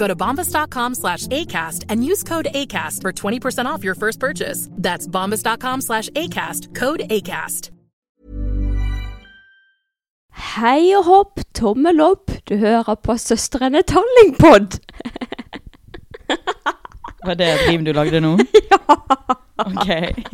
[0.00, 4.68] Go to bombas.com slash ACAST and use code ACAST for 20% off your first purchase.
[4.72, 6.74] That's bombas.com slash ACAST.
[6.74, 7.70] Code ACAST.
[10.54, 14.78] Hei og hopp, tommel opp, du hører på Søstrene Tallingpod.
[17.26, 18.38] Var det et rim du lagde nå?
[19.60, 19.88] Ok.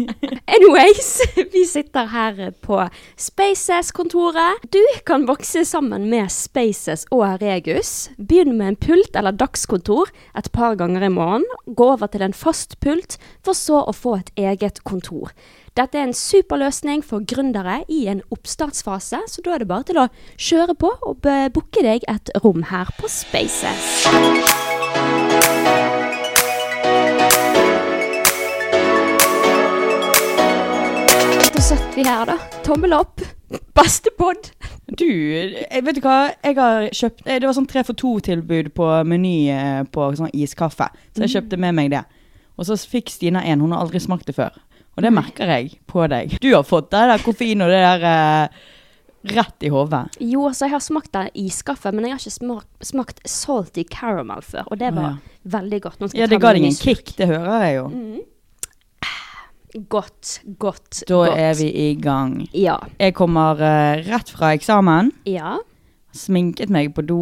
[0.56, 1.20] Anyways,
[1.52, 2.78] vi sitter her på
[3.16, 4.62] Spaces-kontoret.
[4.72, 8.10] Du kan vokse sammen med Spaces og Regus.
[8.19, 11.47] Begynn med en pult eller dagskontor et par ganger i måneden.
[11.77, 15.34] Gå over til en fast pult, for så å få et eget kontor.
[15.77, 19.91] Dette er en super løsning for gründere i en oppstartsfase, så da er det bare
[19.91, 24.75] til å kjøre på og booke deg et rom her på Spaces.
[31.96, 32.62] Sitter vi her, da.
[32.64, 33.22] Tommel opp.
[33.76, 34.50] Beste pod.
[34.86, 36.32] Du, jeg vet du hva?
[36.44, 40.32] Jeg har kjøpt eh, Det var sånn tre for to-tilbud på Meny eh, på sånn
[40.36, 40.90] iskaffe.
[41.14, 42.02] Så jeg kjøpte med meg det.
[42.56, 43.64] Og så fikk Stina en.
[43.64, 44.52] Hun har aldri smakt det før.
[44.96, 46.36] Og det merker jeg på deg.
[46.42, 48.62] Du har fått det der koffein og det der eh,
[49.36, 50.04] rett i hodet.
[50.20, 54.44] Jo, altså jeg har smakt det iskaffe, men jeg har ikke smakt, smakt salty caramel
[54.44, 54.68] før.
[54.68, 56.08] Og det var var veldig godt.
[56.16, 57.90] Ja, det ga deg en kick, det hører jeg jo.
[59.88, 61.38] Godt, godt, Da godt.
[61.38, 62.47] er vi i gang.
[62.54, 62.76] Ja.
[63.00, 65.10] Jeg kommer uh, rett fra eksamen.
[65.28, 65.56] Ja.
[66.16, 67.19] Sminket meg på do.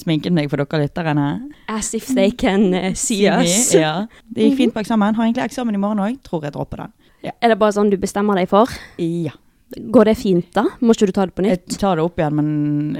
[0.00, 1.26] Sminket meg for dere lytterne.
[1.70, 3.72] As if they can uh, see us.
[3.76, 4.06] Ja.
[4.24, 5.14] Det gikk fint på eksamen.
[5.18, 6.16] Har egentlig eksamen i morgen òg.
[6.26, 6.94] Tror jeg dropper den.
[7.40, 8.68] Er det bare sånn du bestemmer deg for?
[9.00, 9.32] Ja.
[9.74, 10.66] Går det fint, da?
[10.84, 11.64] Må ikke du ta det på nytt?
[11.72, 12.50] Jeg tar det opp igjen, men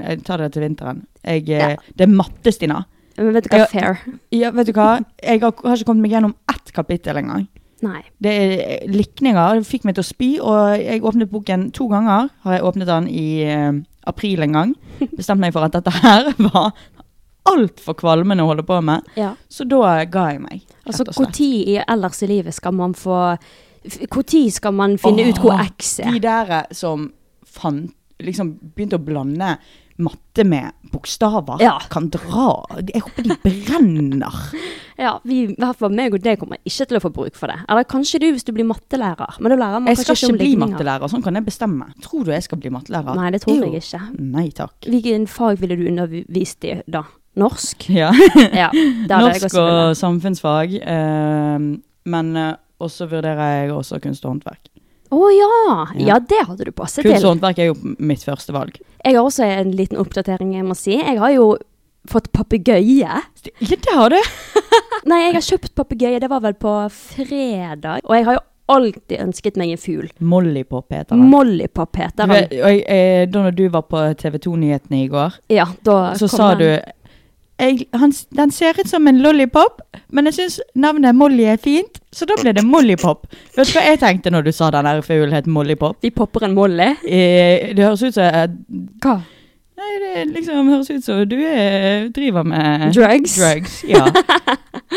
[0.01, 1.03] jeg tar det til vinteren.
[1.23, 1.75] Jeg, eh, Ja.
[1.95, 2.81] Det er matte, Stina.
[3.17, 3.59] Men vet du hva?
[3.63, 3.99] Jeg- Fair.
[4.35, 4.99] Ja, vet du hva?
[5.23, 7.45] Jeg har, har ikke kommet meg gjennom ett kapittel engang.
[7.85, 8.01] Nei.
[8.21, 9.59] Det er likninger.
[9.59, 12.31] Det fikk meg til å spy, og jeg åpnet boken to ganger.
[12.45, 14.75] Har jeg åpnet den i eh, april en gang.
[15.17, 16.73] Bestemte meg for at dette her var
[17.45, 19.05] altfor kvalmende å holde på med.
[19.19, 19.35] Ja.
[19.49, 20.65] Så da ga jeg meg.
[20.85, 23.37] Altså, når ellers i livet skal man få
[23.85, 26.09] Når skal man finne ut hvor X er?
[26.09, 26.25] De er?
[26.25, 27.11] der som
[27.45, 29.57] fant Liksom begynte å blande
[29.97, 31.77] matte med bokstaver, Ja.
[31.89, 32.65] kan dra.
[32.93, 34.41] Jeg håper de brenner.
[34.97, 37.51] Ja, vi, i hvert fall meg og deg kommer ikke til å få bruk for
[37.51, 37.57] det.
[37.67, 39.33] Eller kanskje du hvis du blir mattelærer.
[39.43, 40.71] Men da lærer man Jeg skal kanskje ikke om bli ligninger.
[40.71, 41.87] mattelærer, sånn kan jeg bestemme.
[42.05, 43.15] Tror du jeg skal bli mattelærer?
[43.19, 43.65] Nei, det tror Jo.
[43.73, 43.99] jeg ikke.
[44.23, 44.77] Nei takk.
[44.87, 47.03] Hvilken fag ville du undervist i da?
[47.35, 47.89] Norsk?
[48.01, 48.13] Ja.
[48.63, 48.69] Ja,
[49.11, 50.77] Norsk og samfunnsfag.
[50.79, 51.59] eh,
[52.15, 54.71] men eh, også vurderer jeg også kunst og håndverk.
[55.15, 55.51] Å ja.
[55.95, 56.07] Ja.
[56.09, 56.17] ja!
[56.19, 58.79] det hadde du passet Kunst og håndverk er jo mitt første valg.
[59.05, 60.97] Jeg har også en liten oppdatering jeg må si.
[60.99, 61.53] Jeg har jo
[62.09, 62.99] fått papegøye.
[62.99, 63.21] Ja,
[63.61, 64.19] det har du!
[65.09, 68.03] Nei, jeg har kjøpt papegøye, det var vel på fredag.
[68.05, 68.43] Og jeg har jo
[68.75, 70.07] alltid ønsket meg en fugl.
[70.25, 71.19] Mollypop heter.
[71.19, 72.47] Mollypop heter han.
[72.49, 76.65] eh, da når du var på TV 2-nyhetene i går, Ja, da så sa den.
[76.65, 76.93] du
[77.59, 79.81] jeg, han, Den ser ut som en lollipop,
[80.11, 83.29] men jeg syns navnet Molly er fint, så da ble det Mollypop.
[83.55, 86.01] Vet du hva jeg tenkte når du sa den der fuglen het Mollypop?
[86.03, 86.91] Vi popper en Molly.
[87.03, 88.45] Eh, det høres ut som eh,
[89.03, 89.17] Hva?
[89.75, 93.35] Nei, det liksom høres ut som du er, driver med Drugs?
[93.39, 94.05] drugs ja.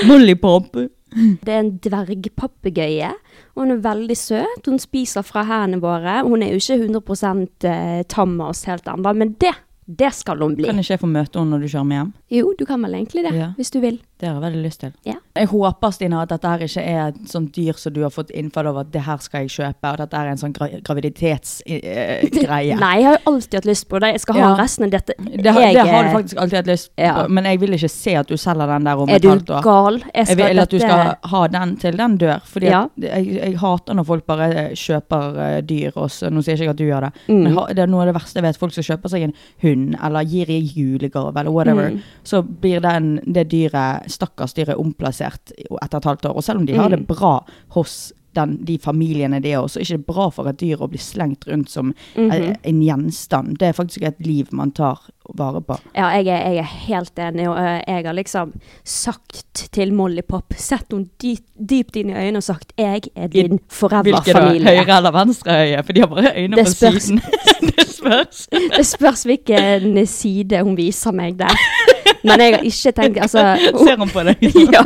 [0.09, 0.75] Mollypop.
[1.15, 3.11] Det er en dvergpapegøye.
[3.55, 4.67] og Hun er veldig søt.
[4.67, 6.21] Hun spiser fra hendene våre.
[6.27, 9.55] Hun er jo ikke 100 eh, tam av oss helt ennå, men det,
[9.89, 10.65] det skal hun bli.
[10.69, 12.13] Kan ikke jeg få møte henne når du kjører meg hjem?
[12.37, 13.53] Jo, du kan vel egentlig det, Ja.
[13.57, 14.01] hvis du vil.
[14.19, 14.93] Det har jeg veldig lyst til.
[15.07, 15.15] Ja.
[15.39, 18.31] Jeg håper Stina, at dette her ikke er et sånt dyr som du har fått
[18.35, 22.77] innfall over at det her skal jeg kjøpe, og dette er en sånn gra graviditetsgreie.
[22.83, 24.11] Nei, jeg har jo alltid hatt lyst på det.
[24.17, 24.55] Jeg skal ha Ja.
[24.59, 25.15] resten av dette.
[25.19, 27.27] Det, har- jeg, det har du eh, faktisk alltid hatt lyst på, Ja.
[27.29, 29.51] men jeg vil ikke se at du selger den der om Er et du halvt
[29.51, 29.63] år.
[29.63, 30.03] gal?
[30.15, 32.41] Jeg Jeg vil at du skal ha den til den dør.
[32.45, 35.91] Fordi jeg, jeg hater når folk bare eh, kjøper eh, dyr.
[35.95, 36.31] også.
[36.31, 37.43] nå sier jeg ikke at du gjør det, Mm.
[37.43, 38.57] men det er noe av det verste jeg vet.
[38.59, 41.91] Folk som kjøper seg en hund, eller gir i julegave, eller whatever.
[41.91, 42.01] Mm.
[42.25, 45.53] Så blir den, det dyret, stakkars dyr er omplassert
[45.83, 46.37] etter et halvt år.
[46.37, 46.97] Og selv om de har Mm.
[46.97, 50.47] det bra hos den, de familiene de er hos, så er det ikke bra for
[50.47, 52.57] et dyr å bli slengt rundt som mm -hmm.
[52.63, 53.59] en gjenstand.
[53.59, 54.99] Det er faktisk et liv man tar
[55.35, 55.77] vare på.
[55.95, 58.53] Ja, jeg er, jeg er helt enig, og eh, jeg har liksom
[58.85, 63.27] sagt til Molly Pop Sett henne dypt, dypt inn i øynene og sagt 'Jeg er
[63.29, 63.75] din Hvilke da?
[63.89, 64.65] forever-familie'.
[64.69, 65.83] Høyre eller venstre øye?
[65.85, 67.03] For de har bare øyne Det på spørs.
[67.03, 67.21] siden.
[67.77, 68.49] det spørs.
[68.77, 71.49] Det spørs hvilken side hun viser meg der.
[72.25, 73.45] Men jeg har ikke tenkt Altså
[73.85, 74.49] Ser han på deg?
[74.77, 74.83] Ja.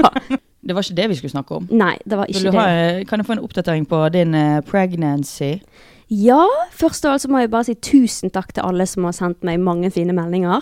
[0.63, 1.65] Det var ikke det vi skulle snakke om.
[1.75, 3.07] Nei, det var ikke du ha, det.
[3.11, 5.57] kan jeg få en oppdatering på din uh, pregnancy?
[6.13, 6.45] Ja,
[6.77, 9.43] først av alt så må jeg bare si tusen takk til alle som har sendt
[9.49, 10.61] meg mange fine meldinger.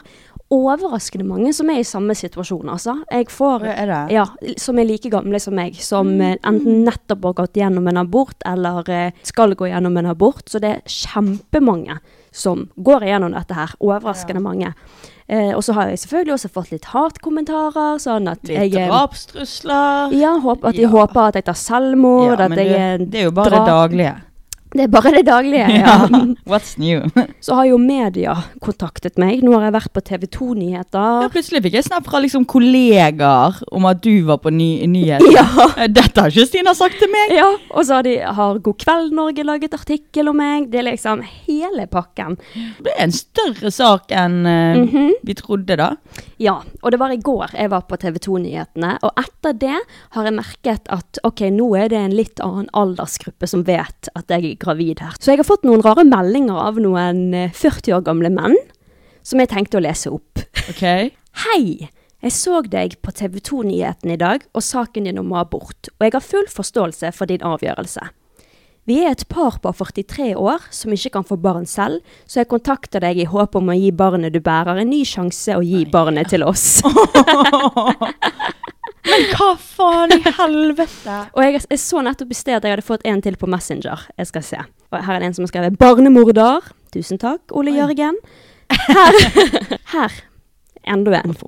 [0.51, 2.97] Overraskende mange som er i samme situasjon, altså.
[3.13, 3.99] Jeg får er det?
[4.17, 4.25] Ja,
[4.59, 6.21] som er like gamle som meg, som Mm.
[6.31, 10.49] eh, enten nettopp har gått gjennom en abort, eller eh, skal gå gjennom en abort.
[10.51, 12.01] Så det er kjempemange
[12.33, 13.73] som går igjennom dette her.
[13.81, 14.73] Overraskende mange.
[15.31, 18.89] Eh, og så har jeg selvfølgelig også fått litt hatkommentarer, sånn at Litt jeg eh,
[18.91, 20.17] drapstrusler?
[20.19, 20.89] Ja, håper, at de Ja.
[20.91, 22.75] håper at jeg tar selvmord, Ja, at jeg
[23.07, 24.17] det, det er jo bare det daglige.
[24.71, 25.95] Det er bare det daglige, ja.
[26.47, 27.01] What's new?
[27.43, 29.41] Så har jo media kontaktet meg.
[29.43, 31.25] Nå har jeg vært på TV 2-nyheter.
[31.25, 35.27] Ja, plutselig fikk jeg snap fra liksom kollegaer om at du var på ny nyheter.
[35.35, 35.47] Ja.
[35.77, 37.35] Eh, Dette har ikke Stina sagt til meg.
[37.35, 40.71] Ja, og så har, de, har God kveld Norge laget artikkel om meg.
[40.71, 41.23] Det er liksom
[41.61, 42.37] hele pakken.
[42.55, 45.13] Det ble en større sak enn mm -hmm.
[45.23, 45.97] vi trodde, da.
[46.39, 49.79] Ja, og det var i går jeg var på TV 2-nyhetene, og etter det
[50.11, 54.29] har jeg merket at ok, nå er det en litt annen aldersgruppe som vet at
[54.29, 55.15] jeg er gravid her.
[55.21, 58.57] Så jeg har fått noen rare meldinger av noen eh, 40 år gamle menn,
[59.23, 60.39] som jeg tenkte å lese opp.
[60.69, 60.85] Ok?
[61.45, 61.91] Hei!
[62.21, 66.13] Jeg så deg på TV 2-nyhetene i dag og saken din om abort, og jeg
[66.13, 68.11] har full forståelse for din avgjørelse.
[68.91, 72.49] Vi er et par på 43 år som ikke kan få barn selv, så jeg
[72.51, 75.85] kontakter deg i håp om å gi barnet du bærer en ny sjanse å gi
[75.87, 76.81] barnet til oss.
[79.11, 81.21] Men hva faen i helvete?
[81.37, 84.09] Og jeg, jeg så nettopp i sted at jeg hadde fått en til på Messenger.
[84.19, 84.67] Jeg skal se.
[84.91, 86.73] Og her er det en som har skrevet 'barnemorder'.
[86.91, 88.19] Tusen takk, Ole Jørgen.
[88.75, 89.21] Her.
[89.95, 90.23] her.
[90.83, 91.39] Enda en.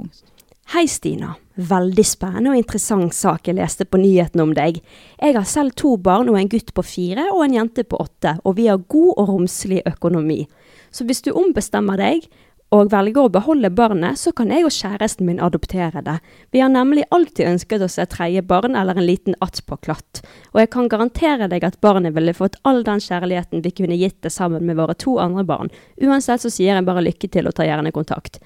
[0.73, 1.35] Hei, Stina.
[1.55, 4.79] Veldig spennende og interessant sak jeg leste på nyhetene om deg.
[5.21, 8.39] Jeg har selv to barn og en gutt på fire og en jente på åtte,
[8.41, 10.47] og vi har god og romslig økonomi.
[10.89, 12.25] Så hvis du ombestemmer deg
[12.73, 16.17] og velger å beholde barnet, så kan jeg og kjæresten min adoptere det.
[16.57, 20.73] Vi har nemlig alltid ønsket oss et tredje barn eller en liten attpåklatt, og jeg
[20.73, 24.65] kan garantere deg at barnet ville fått all den kjærligheten vi kunne gitt det sammen
[24.65, 25.69] med våre to andre barn.
[26.01, 28.41] Uansett så sier jeg bare lykke til og tar gjerne kontakt.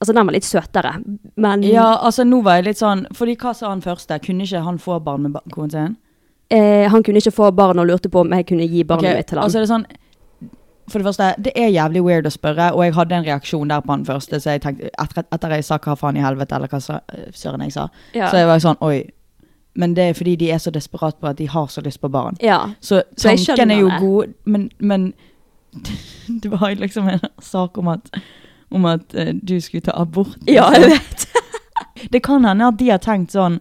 [0.00, 0.92] Altså, den var litt søtere,
[1.36, 4.18] men Ja, altså nå var jeg litt sånn Fordi hva sa han første?
[4.24, 5.96] Kunne ikke han få barn med konen sin?
[6.50, 9.16] eh, han kunne ikke få barn og lurte på om jeg kunne gi barnet okay,
[9.16, 9.44] mitt til ham.
[9.44, 9.86] Altså er sånn
[10.90, 13.80] For det første, det er jævlig weird å spørre, og jeg hadde en reaksjon der
[13.80, 16.66] på han første, så jeg tenkte etter, etter jeg sa hva faen i helvete, eller
[16.72, 17.00] hva sa-
[17.32, 18.26] søren jeg sa, Ja.
[18.30, 19.04] så jeg var sånn oi.
[19.76, 22.10] Men det er fordi de er så desperat på at de har så lyst på
[22.10, 22.36] barn.
[22.42, 22.74] ja.
[22.80, 25.12] Så tanken er jo god, men, men
[26.42, 28.10] det var liksom en sak om at,
[28.70, 30.36] om at eh, du skulle ta abort.
[30.46, 30.90] ja, liksom.
[30.90, 31.26] jeg vet.
[32.12, 33.58] Det kan hende at de har tenkt sånn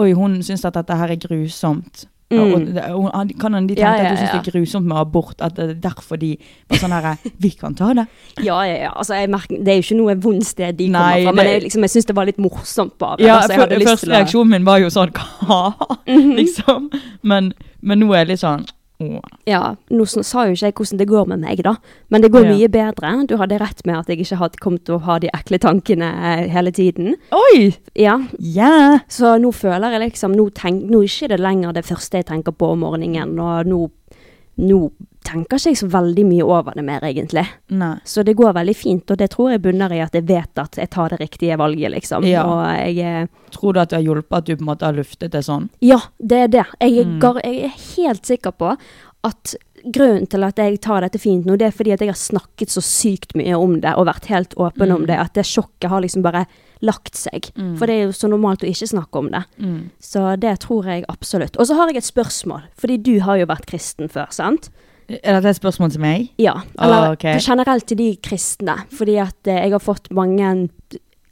[0.00, 2.06] Oi, hun syns at dette her er grusomt.
[2.32, 2.78] Ja, Mm.
[2.96, 4.96] og og, kan hende de Ja, tenkte ja, at du syns det er grusomt med
[4.96, 5.34] abort.
[5.44, 6.30] At det er derfor de
[6.70, 7.10] var sånn herre
[7.44, 8.06] Vi kan ta det.
[8.40, 8.92] Ja, ja, ja.
[8.96, 11.52] Altså, merker, det er jo ikke noe vondt sted de Nei, kommer fra, men det-
[11.52, 13.20] jeg, liksom, jeg syns det var litt morsomt bare.
[13.20, 15.12] Ja, altså, jeg Første reaksjonen min var jo sånn
[15.44, 15.60] Hva?
[16.08, 16.32] Mhm.
[16.40, 16.88] liksom.
[17.22, 18.64] Men, men nå er jeg litt sånn.
[19.48, 21.74] Ja, nå sa jo ikke jeg hvordan det går med meg, da.
[22.10, 22.52] Men det går Ja.
[22.54, 23.12] mye bedre.
[23.26, 26.10] Du hadde rett med at jeg ikke hadde kommet til å ha de ekle tankene
[26.12, 27.16] eh, hele tiden.
[27.32, 27.74] Oi!
[27.98, 29.00] Ja, Yeah.
[29.08, 32.52] Så nå føler jeg liksom Nå, tenk, nå er ikke lenger det første jeg tenker
[32.52, 33.90] på om morgenen, og nå,
[34.60, 34.90] nå
[35.22, 37.44] tenker ikke jeg så veldig mye over det mer, egentlig.
[37.70, 37.94] Nei.
[38.04, 40.76] Så det går veldig fint, og det tror jeg bunner i at jeg vet at
[40.76, 42.26] jeg tar det riktige valget, liksom.
[42.26, 42.42] Ja.
[42.82, 45.44] Jeg Tror du at det har hjulpet at du på en måte har luftet det
[45.46, 45.68] sånn?
[45.84, 46.66] Ja, det er det.
[46.80, 47.20] Jeg Mm.
[47.44, 48.76] jeg er helt sikker på
[49.24, 52.18] at grunnen til at jeg tar dette fint nå, det er fordi at jeg har
[52.18, 54.94] snakket så sykt mye om det og vært helt åpen Mm.
[54.94, 56.44] om det, at det sjokket har liksom bare
[56.82, 57.50] lagt seg.
[57.78, 59.42] For det er jo så normalt å ikke snakke om det.
[59.58, 59.90] Mm.
[60.02, 61.56] Så det tror jeg absolutt.
[61.58, 64.70] Og så har jeg et spørsmål, fordi du har jo vært kristen før, sant?
[65.08, 66.28] Er dette et spørsmål til meg?
[66.38, 66.60] Ja.
[66.80, 67.38] Eller oh, okay.
[67.42, 70.68] generelt til de kristne, fordi at eh, jeg har fått mange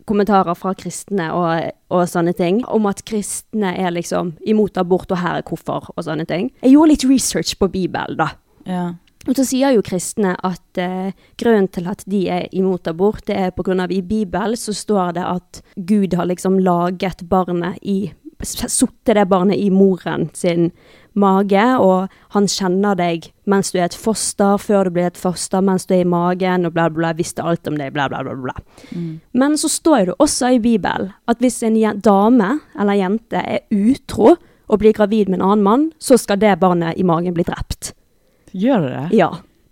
[0.09, 5.21] kommentarer fra kristne og, og sånne ting, om at kristne er liksom imot abort, og
[5.23, 6.51] her er hvorfor, og sånne ting.
[6.63, 8.33] Jeg gjorde litt research på Bibelen, da.
[8.69, 8.85] Ja.
[9.29, 13.37] Og så sier jo kristne at eh, grunnen til at de er imot abort, det
[13.37, 13.87] er pga.
[13.91, 19.59] i Bibelen så står det at Gud har liksom laget barnet i Satt det barnet
[19.61, 20.71] i moren sin
[21.19, 25.63] mage, og han kjenner deg mens du er et foster, før du blir et foster,
[25.65, 28.37] mens du er i magen, og bla, bla, visste alt om deg, bla, bla, bla.
[28.39, 28.55] bla.
[29.33, 34.37] Men så står det også i Bibelen at hvis en dame eller jente er utro
[34.71, 37.93] og blir gravid med en annen mann, så skal det barnet i magen bli drept.
[38.53, 39.19] Gjør det det?
[39.19, 39.31] Ja.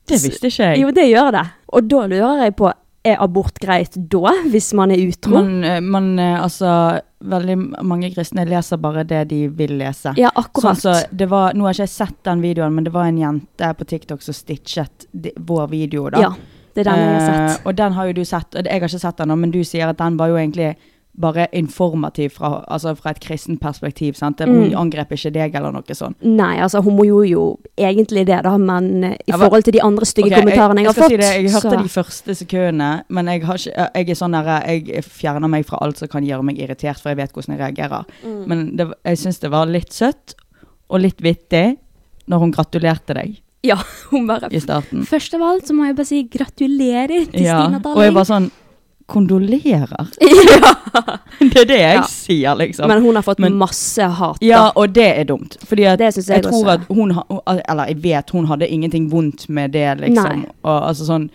[0.09, 0.83] Det visste ikke jeg.
[0.83, 1.47] Jo, det gjør det.
[1.77, 2.71] Og da lurer jeg på,
[3.13, 5.37] er abort greit da, hvis man er utro?
[5.39, 6.73] Man, eh, man eh, altså
[7.19, 10.13] Veldig mange kristne leser bare det de vil lese.
[10.15, 10.79] ja, akkurat.
[10.79, 13.19] Sånn, så det var, nå har ikke jeg sett den videoen, men det var en
[13.19, 16.05] jente på TikTok som stitchet de, vår video.
[16.15, 16.21] da.
[16.23, 16.31] ja,
[16.77, 17.51] det er den jeg har sett.
[17.57, 17.67] sett.
[17.67, 19.91] og den har jo du sett, og jeg har ikke sett den, men du sier
[19.91, 20.77] at den var jo egentlig
[21.19, 24.15] bare informativ fra, altså fra et kristent perspektiv.
[24.17, 24.39] sant?
[24.41, 24.75] Hun Mm.
[24.79, 26.17] angrep ikke deg eller noe sånt.
[26.23, 29.73] Nei, altså hun må jo jo egentlig det, da, men eh, i Ja, forhold til
[29.73, 31.89] de andre stygge okay, kommentarene jeg, jeg har fått Si det, jeg hørte så de
[31.89, 35.99] første sekundene, men jeg, har ikke, jeg er sånn der, jeg fjerner meg fra alt
[35.99, 38.05] som kan gjøre meg irritert, for jeg vet hvordan jeg reagerer.
[38.25, 38.39] Mm.
[38.47, 40.35] Men det, jeg syns det var litt søtt
[40.89, 41.77] og litt vittig
[42.29, 43.77] når hun gratulerte deg Ja,
[44.13, 45.03] hun bare i starten.
[45.05, 48.25] Først av alt så må jeg bare si gratulerer til Ja, Stina og jeg bare
[48.31, 48.51] sånn
[49.09, 50.07] Kondolerer.
[50.21, 51.17] ja.
[51.41, 52.03] Det er det jeg Ja.
[52.09, 52.89] sier, liksom.
[52.89, 54.37] Men hun har fått Men- masse hat.
[54.41, 54.47] da.
[54.47, 55.57] Ja, og det er dumt.
[55.65, 57.25] Fordi at jeg jeg tror at hun ha-
[57.69, 60.45] Eller jeg vet hun hadde ingenting vondt med det, liksom.
[60.63, 61.31] Og altså sånn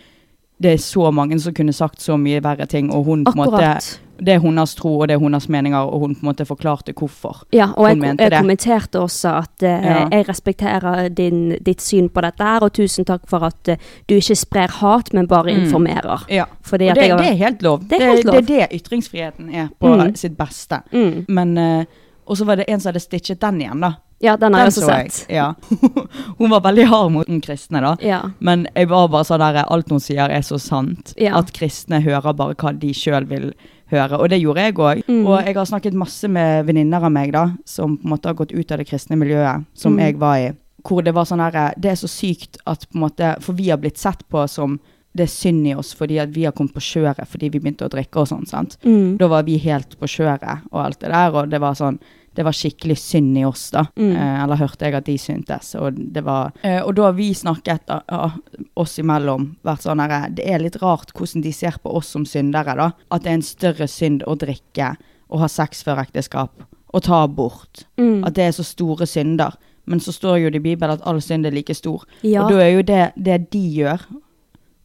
[0.61, 3.37] Det er så mange som kunne sagt så mye verre ting, og hun på en
[3.37, 3.97] måte.
[4.23, 6.93] Det er hennes tro, og det er hennes meninger, og hun på en måte forklarte
[6.93, 7.43] hvorfor.
[7.51, 8.37] Ja, og jeg, jeg det.
[8.39, 10.07] kommenterte også at uh, Ja.
[10.11, 13.75] jeg respekterer din, ditt syn på dette her, og tusen takk for at uh,
[14.07, 15.63] du ikke sprer hat, men bare Mm.
[15.65, 16.23] informerer.
[16.29, 16.45] Ja.
[16.63, 17.79] Fordi Og det, jeg det er helt lov.
[17.89, 18.35] Det er helt lov.
[18.45, 20.15] Det, er det ytringsfriheten er på Mm.
[20.15, 20.81] sitt beste.
[20.93, 21.25] Mm.
[21.27, 21.83] Men uh,
[22.25, 23.95] Og så var det en som hadde stitchet den igjen, da.
[24.23, 25.11] Ja, den har jeg også så jeg.
[25.11, 25.29] sett.
[25.29, 25.53] Ja.
[26.39, 27.95] hun var veldig hard mot den kristne, da.
[27.99, 28.21] Ja.
[28.39, 31.13] Men jeg var bare sånn der, alt hun sier er så sant.
[31.19, 31.35] Ja.
[31.37, 33.49] At kristne hører bare hva de sjøl vil
[33.93, 34.19] høre.
[34.19, 35.03] Og det gjorde jeg òg.
[35.07, 35.21] Mm.
[35.27, 38.35] Og jeg har snakket masse med venninner av meg da, som på en måte har
[38.39, 39.99] gått ut av det kristne miljøet som Mm.
[40.05, 40.51] jeg var i.
[40.83, 43.69] Hvor det var sånn her Det er så sykt at på en måte For vi
[43.69, 44.79] har blitt sett på som
[45.15, 47.85] det er synd i oss fordi at vi har kommet på kjøret fordi vi begynte
[47.85, 48.47] å drikke og sånn.
[48.47, 48.77] sant?
[48.83, 49.17] Mm.
[49.19, 51.99] Da var vi helt på kjøret og alt det der, og det var sånn
[52.35, 53.85] det var skikkelig synd i oss, da.
[53.95, 54.15] Mm.
[54.15, 55.73] Eh, eller hørte jeg at de syntes.
[55.79, 58.37] Og, det var, eh, og da har vi snakket uh, uh,
[58.79, 62.25] oss imellom, vært sånn herre Det er litt rart hvordan de ser på oss som
[62.25, 62.91] syndere, da.
[63.13, 64.95] At det er en større synd å drikke,
[65.33, 67.85] og ha sex før ekteskap, og ta abort.
[68.01, 68.23] Mm.
[68.25, 69.57] At det er så store synder.
[69.85, 72.05] Men så står jo det i Bibelen at all synd er like stor.
[72.23, 72.45] Ja.
[72.45, 74.05] Og da er jo det, det de gjør,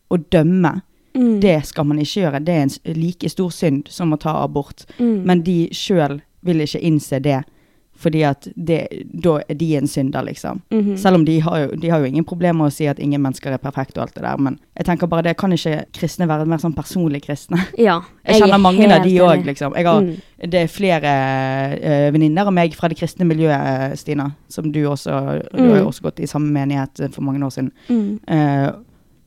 [0.09, 0.81] å dømme,
[1.19, 1.40] Mm.
[1.40, 2.40] det skal man ikke gjøre.
[2.45, 4.85] Det er en like stor synd som å ta abort.
[4.99, 5.25] Mm.
[5.26, 7.45] Men de sjøl vil ikke innse det,
[7.99, 8.87] fordi at det,
[9.25, 10.61] da er de en synder, liksom.
[10.71, 10.97] Mhm.
[10.97, 13.21] Selv om de har, jo, de har jo ingen problemer med å si at ingen
[13.21, 16.28] mennesker er perfekte og alt det der, men jeg tenker bare det, kan ikke kristne
[16.30, 17.59] være mer sånn personlig kristne?
[17.88, 17.99] Ja.
[18.25, 19.75] Jeg jeg kjenner mange av de òg, liksom.
[19.75, 20.16] Har, Mm.
[20.50, 21.11] Det er flere
[21.83, 25.11] uh, venninner av meg fra det kristne miljøet, eh, Stina, som du også
[25.50, 25.88] Du har jo Mm.
[25.90, 27.73] også gått i samme menighet for mange år siden.
[27.88, 28.21] Mm.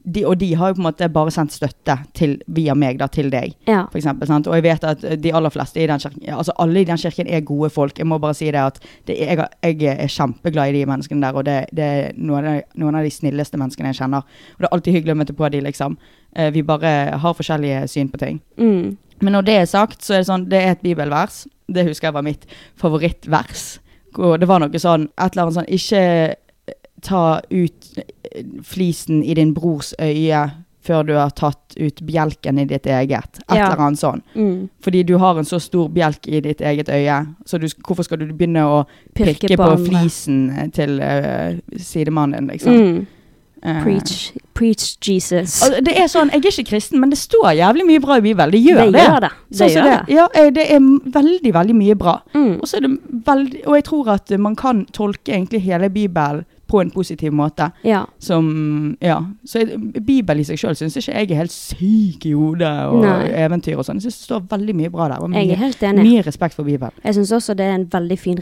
[0.04, 3.06] De, og de har jo på en måte bare sendt støtte til, via meg da,
[3.08, 3.84] til deg Ja.
[3.92, 4.48] for eksempel, sant?
[4.48, 7.28] Og jeg vet at de aller fleste i den kirken, altså alle i den kirken
[7.30, 7.98] er gode folk.
[8.00, 11.38] Jeg må bare si det at det, jeg, jeg er kjempeglad i de menneskene der,
[11.38, 14.26] og det, det er noen av, noen av de snilleste menneskene jeg kjenner.
[14.56, 15.98] Og det er alltid hyggelig å møte på de, liksom.
[16.36, 18.42] Eh, vi bare har forskjellige syn på ting.
[18.58, 18.98] Mm.
[19.22, 21.44] Men når det er sagt, så er det sånn, det er et bibelvers.
[21.70, 22.48] Det husker jeg var mitt
[22.82, 23.80] favorittvers.
[24.16, 26.36] Hvor det var noe sånn, et eller annet sånn, ikke
[27.02, 27.81] ta ut
[28.64, 33.38] flisen i din brors øye før du har tatt ut bjelken i ditt eget.
[33.52, 33.68] Et Ja.
[33.68, 34.22] eller annet sånn.
[34.36, 34.70] Mm.
[34.82, 38.18] Fordi du har en så stor bjelk i ditt eget øye, så du, hvorfor skal
[38.18, 39.86] du begynne å Pirke pirke på andre.
[39.86, 42.74] flisen til uh, sidemannen din, liksom?
[42.74, 43.08] Mm.
[43.64, 43.84] Uh.
[43.84, 45.62] Preach, preach Jesus.
[45.62, 48.22] altså, det er sånn, Jeg er ikke kristen, men det står jævlig mye bra i
[48.22, 48.52] Bibelen.
[48.52, 49.02] Det gjør det det.
[49.06, 49.30] gjør det.
[49.52, 50.16] Det Sånn gjør det.
[50.16, 50.80] Ja, eh, det er
[51.14, 52.16] veldig, veldig mye bra.
[52.34, 52.56] Mm.
[52.60, 56.44] Og så er det veldig Og jeg tror at man kan tolke egentlig hele Bibelen
[56.72, 57.72] på en positiv måte.
[57.84, 58.06] Ja.
[58.20, 59.20] Som Ja.
[59.46, 63.02] Så jeg- Bibelen i seg sjøl syns ikke jeg er helt syk i hodet og
[63.04, 63.28] Nei.
[63.44, 64.00] eventyr og sånn.
[64.00, 65.22] Jeg syns det står veldig mye bra der.
[65.22, 66.04] Og Jeg er helt enig.
[66.04, 66.92] mye respekt for Bibelen.
[67.04, 68.38] Jeg syns også det er en veldig fin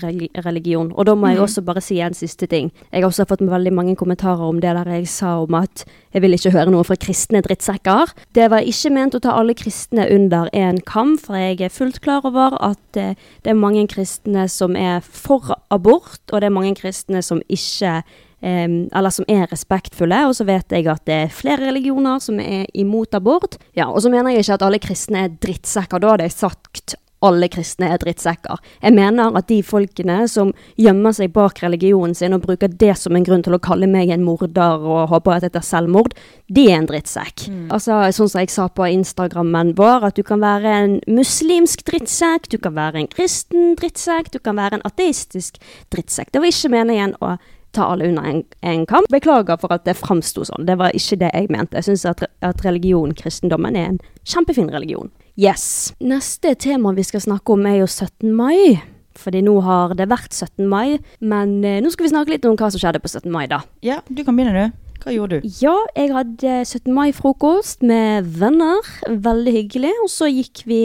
[0.45, 0.91] religion.
[0.95, 1.43] Og da må jeg Mm.
[1.43, 2.71] også bare si en siste ting.
[2.93, 6.21] Jeg har også fått veldig mange kommentarer om det der jeg sa om at jeg
[6.21, 8.13] vil ikke høre noe fra kristne drittsekker.
[8.33, 12.01] Det var ikke ment å ta alle kristne under en kam, for jeg er fullt
[12.01, 16.49] klar over at eh, det er mange kristne som er for abort, og det er
[16.49, 18.03] mange kristne som ikke
[18.41, 22.65] eller som er respektfulle, og så vet jeg at det er flere religioner som er
[22.73, 23.59] imot abort.
[23.77, 26.97] Ja, og så mener jeg ikke at alle kristne er drittsekker, da hadde jeg sagt
[27.25, 28.59] alle kristne er drittsekker.
[28.79, 33.15] Jeg mener at de folkene som gjemmer seg bak religionen sin og bruker det som
[33.15, 36.15] en grunn til å kalle meg en morder og håper at dette er selvmord,
[36.47, 37.49] de er en drittsekk.
[37.75, 42.49] Altså, sånn som jeg sa på Instagrammen vår, at du kan være en muslimsk drittsekk,
[42.53, 45.59] du kan være en kristen drittsekk, du kan være en ateistisk
[45.93, 46.31] drittsekk.
[46.31, 47.35] Det var ikke meningen å
[47.75, 49.09] ta alle under en, en kamp.
[49.13, 50.67] Beklager for at det framsto sånn.
[50.67, 51.77] Det var ikke det jeg mente.
[51.79, 55.11] Jeg syns at, at religion, kristendommen, er en kjempefin religion.
[55.39, 55.93] Yes.
[56.03, 58.33] Neste tema vi skal snakke om er jo 17.
[58.35, 58.81] mai.
[59.19, 60.63] Fordi nå har det vært 17.
[60.69, 63.27] mai, men eh, nå skal vi snakke litt om hva som skjedde på 17.
[63.33, 63.61] mai, da.
[63.83, 64.85] Ja, du kan begynne, du.
[64.99, 65.47] Hva gjorde du?
[65.63, 66.91] Ja, jeg hadde 17.
[66.95, 68.83] mai-frokost med venner.
[69.07, 69.93] Veldig hyggelig.
[70.03, 70.81] Og så gikk vi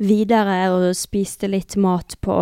[0.00, 2.36] videre og spiste litt mat på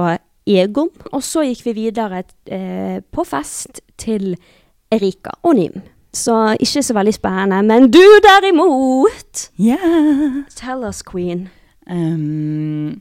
[0.49, 0.91] Egon.
[1.13, 4.33] Og så gikk vi videre eh, på fest til
[4.93, 5.81] Erika og Nim.
[6.15, 7.63] Så ikke så veldig spennende.
[7.63, 9.51] Men du derimot!
[9.61, 10.45] Yeah.
[10.57, 11.49] Tell us, queen.
[11.91, 13.01] Um,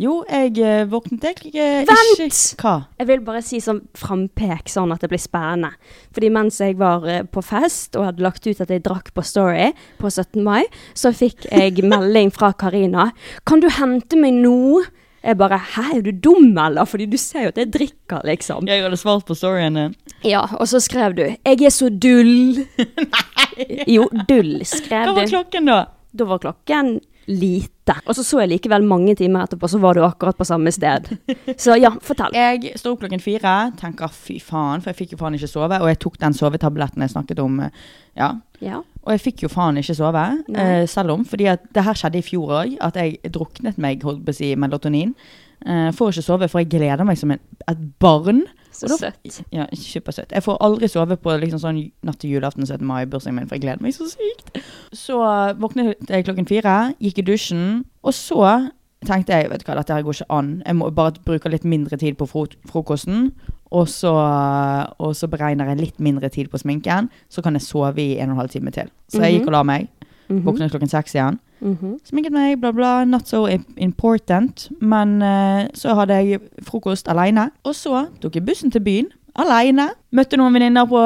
[0.00, 2.20] jo, jeg eh, våknet egentlig eh, Vent!
[2.24, 2.74] ikke Hva?
[2.96, 5.74] Jeg vil bare si sånn frampek, sånn at det blir spennende.
[6.16, 9.24] Fordi mens jeg var eh, på fest og hadde lagt ut at jeg drakk på
[9.26, 9.68] Story
[10.00, 10.40] på 17.
[10.44, 10.64] mai,
[10.96, 13.10] så fikk jeg melding fra Karina.
[13.48, 14.80] Kan du hente meg nå?
[15.22, 16.84] Jeg bare Hæ, er du dum, eller?
[16.84, 18.66] Fordi du ser jo at jeg drikker, liksom.
[18.66, 19.94] Jeg hadde svart på storyen din.
[20.26, 22.66] Ja, og så skrev du 'Jeg er så dull'.
[23.58, 23.84] Nei!
[23.86, 25.12] Jo, dull, skrev du.
[25.12, 25.84] Hva var klokken da?
[26.12, 27.94] Da var klokken lite.
[28.06, 31.06] Og så så jeg likevel mange timer etterpå, så var du akkurat på samme sted.
[31.60, 32.32] Så ja, fortell.
[32.38, 35.78] Jeg står opp klokken fire, tenker fy faen, for jeg fikk jo faen ikke sove.
[35.82, 37.60] Og jeg tok den sovetabletten jeg snakket om.
[37.66, 37.70] eh,
[38.18, 38.32] Ja.
[38.62, 38.80] Ja.
[39.02, 40.24] Og jeg fikk jo faen ikke sove,
[40.54, 41.24] eh, selv om.
[41.26, 44.34] Fordi at det her skjedde i fjor òg, at jeg druknet meg holdt på å
[44.36, 45.14] si, melatonin.
[45.66, 48.44] Eh, får ikke sove, for jeg gleder meg som en, et barn.
[48.72, 49.42] Så da- søtt.
[49.52, 50.32] Ja, supersøtt.
[50.32, 52.84] Jeg får aldri sove på liksom sånn natt til julaften 17.
[52.86, 54.62] mai, bursdagen min, for jeg gleder meg så sykt.
[54.92, 55.18] Så
[55.60, 58.70] våknet jeg klokken fire, gikk i dusjen, og så
[59.04, 60.62] tenkte jeg vet du hva, dette her går ikke an.
[60.66, 63.32] Jeg må bare bruke litt mindre tid på fro frokosten.
[63.72, 64.12] Og så,
[65.00, 68.28] og så beregner jeg litt mindre tid på sminken, så kan jeg sove i en
[68.30, 68.90] og en halv time til.
[69.08, 69.88] Så jeg gikk og la meg.
[70.46, 71.38] Våknet klokken seks igjen.
[71.62, 71.98] Mhm.
[72.08, 73.04] Sminket meg, bla, bla.
[73.04, 73.44] Not so
[73.76, 74.68] important.
[74.80, 77.50] Men uh, så hadde jeg frokost alene.
[77.64, 79.90] Og så tok jeg bussen til byen alene.
[80.12, 81.02] Møtte noen venninner på,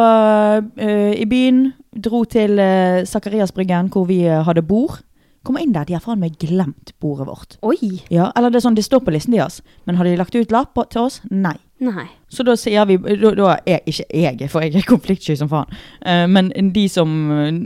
[0.83, 1.73] eh, i byen.
[1.97, 5.01] Dro til uh, Sakariasbryggen, hvor vi uh, hadde bord.
[5.47, 7.55] Kommer inn der, de har faen meg glemt bordet vårt.
[7.63, 8.03] Oi.
[8.11, 9.61] Ja, eller det er sånn, det står på listen deres.
[9.87, 11.21] Men har de lagt ut lapp til oss?
[11.31, 11.55] Nei.
[11.79, 12.07] Nei.
[12.33, 15.69] Så da sier vi Da, da er ikke jeg, for jeg er konfliktsky som faen.
[16.07, 17.11] uh, men de som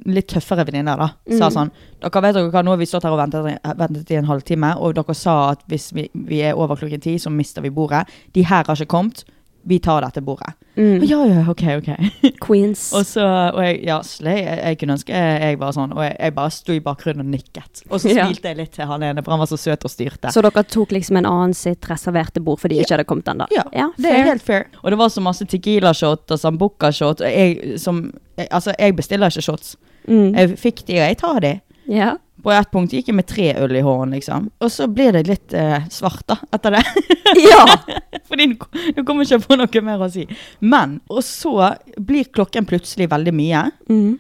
[0.07, 1.55] litt tøffere venninner, da, sa Mm.
[1.55, 1.71] sånn
[2.01, 4.73] Dere vet dere hva, nå har vi stått her og ventet, ventet i en halvtime,
[4.81, 8.07] og dere sa at hvis vi, vi er over klokken ti, så mister vi bordet.
[8.33, 9.25] De her har ikke kommet.
[9.63, 10.55] Vi tar dette bordet.
[10.77, 11.03] Mm.
[11.05, 11.89] Ja, ja, ok, ok.
[12.47, 12.87] Queens.
[12.97, 16.15] og så, og jeg, ja, slay, jeg, jeg kunne ønske jeg var sånn, og jeg,
[16.17, 17.83] jeg bare sto i bakgrunnen og nikket.
[17.91, 18.25] Og så Ja.
[18.25, 20.33] smilte jeg litt til han ene, for han var så søt og styrte.
[20.33, 23.51] Så dere tok liksom en annen sitt reserverte bord fordi de ikke hadde kommet ennå?
[23.53, 24.67] Ja, det er helt fair.
[24.81, 27.21] Og det var så masse tequila-shot og sambuca-shot.
[27.21, 28.07] og Jeg, som,
[28.49, 29.77] altså, jeg bestiller ikke shots.
[30.09, 30.31] Mm.
[30.39, 31.53] Jeg fikk de, og jeg tar de.
[31.91, 32.15] Ja.
[32.45, 34.49] På et punkt gikk jeg med tre øl i hånden, liksom.
[34.61, 36.85] Og så blir det litt eh, svart, da, etter det.
[37.51, 37.65] ja.
[38.31, 40.27] Fordi du, kommer ikke på noe mer å si.
[40.61, 43.65] Men, og så blir klokken plutselig veldig mye.
[43.91, 44.13] Mm.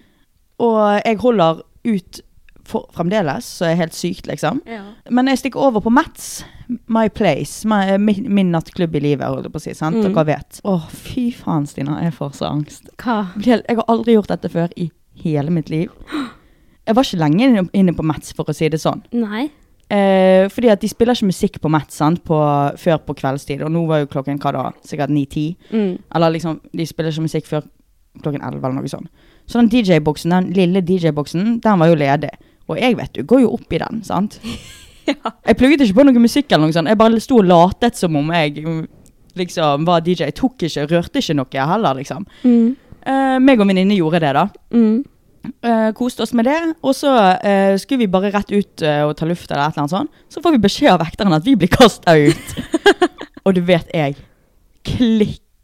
[0.60, 2.20] Og jeg holder ut
[2.70, 4.60] for, fremdeles, så er helt sykt, liksom.
[5.10, 6.42] Men jeg stikker over på Mats,
[6.86, 9.74] My Place, my, min, min nattklubb i livet, holdt jeg på å si.
[9.78, 9.98] sant?
[9.98, 10.10] Mm.
[10.10, 10.60] Dere vet.
[10.62, 11.98] Å, fy faen, Stina.
[12.04, 12.92] Jeg får så angst.
[13.02, 13.22] Hva?
[13.42, 14.90] Jeg har aldri gjort dette før i
[15.24, 15.90] hele mitt liv.
[16.86, 19.02] Jeg var ikke lenge inne- på Mats, for å si det sånn.
[19.12, 19.50] Nei.
[19.90, 22.22] Eh, fordi at de spiller ikke musikk på Mats sant?
[22.24, 22.38] På,
[22.78, 24.70] før på kveldstid, og nå var jo klokken hva da?
[24.86, 25.56] Sikkert 9-10.
[25.72, 25.98] Mm.
[26.14, 27.66] Eller liksom, de spiller ikke musikk før
[28.22, 29.08] klokken 11 eller noe sånt.
[29.46, 32.30] Så den DJ-boksen, den lille DJ-boksen, den var jo ledig.
[32.68, 34.38] Og jeg vet du, går jo opp i den, sant?
[35.10, 35.16] ja.
[35.46, 36.88] Jeg plugget ikke på noe musikk eller noe sånt.
[36.88, 38.60] Jeg bare sto og latet som om jeg
[39.38, 40.28] liksom var DJ.
[40.30, 42.26] Jeg tok ikke, rørte ikke noe heller, liksom.
[42.44, 42.76] Mm.
[43.00, 44.46] Eh, meg og venninne gjorde det, da.
[44.74, 45.02] Mm.
[45.40, 46.58] Eh, koste oss med det.
[46.82, 49.84] Og så uh, skulle vi bare rett ut uh, og ta luft eller et eller
[49.84, 50.24] annet sånt.
[50.32, 52.56] Så får vi beskjed av vekteren at vi blir kasta ut.
[53.44, 54.18] og du vet jeg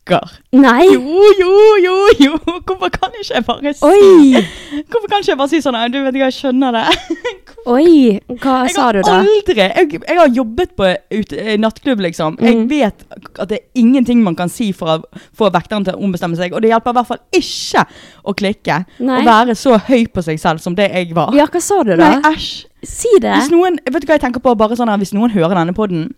[0.06, 0.30] klikker.
[0.52, 0.86] Nei.
[0.92, 2.36] Jo, jo, jo, jo!
[2.66, 4.42] Hvorfor kan ikke jeg bare si Oi.
[4.86, 6.84] Hvorfor kan ikke jeg bare si sånn Du vet ikke, jeg skjønner det.
[7.66, 8.20] Oi.
[8.38, 9.16] Hva Jeg sa du da?
[9.24, 12.36] aldri jeg, jeg har jobbet på ut, eh, nattklubb, liksom.
[12.40, 12.68] Jeg Mm.
[12.70, 13.02] vet
[13.42, 16.54] at det er ingenting man kan si for å få vekteren til å ombestemme seg.
[16.54, 17.82] Og det hjelper i hvert fall ikke
[18.24, 18.78] å klikke.
[19.00, 19.18] Nei.
[19.20, 21.34] Å være så høy på seg selv som det jeg var.
[21.34, 22.20] Ja, hva sa du da?
[22.20, 22.66] Nei, æsj.
[22.86, 23.34] Si det.
[23.34, 24.54] Hvis noen, vet du hva jeg tenker på?
[24.56, 26.14] Bare sånn her, Hvis noen hører denne podden,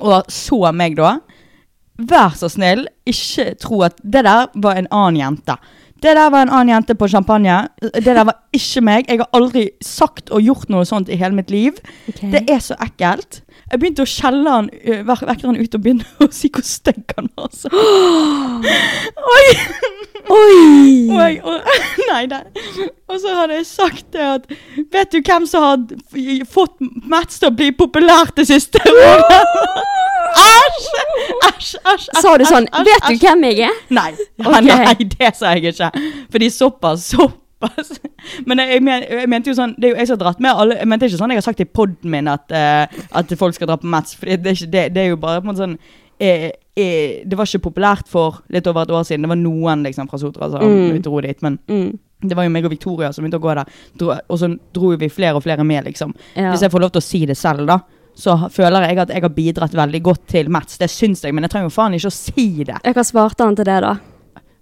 [0.00, 1.20] og så meg da
[2.08, 5.56] vær så snill, ikke tro at det der var en annen jente.
[6.02, 7.68] Det der var en annen jente på champagne.
[7.94, 9.04] Det der var ikke meg.
[9.08, 11.78] Jeg har aldri sagt og gjort noe sånt i hele mitt liv.
[12.10, 12.32] Okay.
[12.32, 13.42] Det er så ekkelt.
[13.70, 17.30] Jeg begynte å skjelle han, vekke han ut og begynne å si hvor stygg han
[17.36, 17.46] var.
[17.46, 17.70] Altså.
[19.36, 19.46] Oi!
[20.32, 21.10] Oi!
[21.18, 21.32] Oi.
[21.42, 21.70] og,
[22.12, 22.42] nei, nei.
[23.10, 24.44] og så hadde jeg sagt det at
[24.94, 26.76] Vet du hvem som har fått
[27.10, 29.50] Mats til å bli populær det siste året?
[30.32, 30.88] Æsj!
[31.48, 32.06] Æsj, æsj.
[32.22, 33.76] Sa du sånn æsj, Vet du hvem jeg er?
[33.90, 34.10] Nei.
[34.40, 34.58] Ok.
[34.66, 35.90] nei, det sa jeg ikke.
[36.32, 37.92] Fordi såpass, såpass.
[38.46, 40.40] Men jeg, jeg, men, jeg mente jo sånn Det er jo jeg som har dratt
[40.42, 43.34] med alle Jeg mente ikke sånn jeg har sagt i poden min at, uh, at
[43.38, 44.16] folk skal dra på Mats.
[44.18, 44.88] For det, det.
[44.94, 45.76] Det er jo bare på en måte sånn
[46.22, 49.22] eh, eh, Det var ikke populært for litt over et år siden.
[49.26, 51.02] Det var noen liksom fra Sotra som Mm.
[51.02, 51.42] dro dit.
[51.42, 51.98] Men Mm.
[52.22, 54.22] det var jo meg og Victoria som begynte å gå der.
[54.30, 56.14] Og så dro vi flere og flere med, liksom.
[56.36, 56.50] Ja.
[56.52, 57.78] Hvis jeg får lov til å si det selv, da.
[58.18, 60.78] Så føler jeg at jeg har bidratt veldig godt til Mats.
[60.80, 62.80] Det syns jeg, men jeg trenger jo faen ikke å si det.
[62.84, 63.96] Hva svarte han til det, da?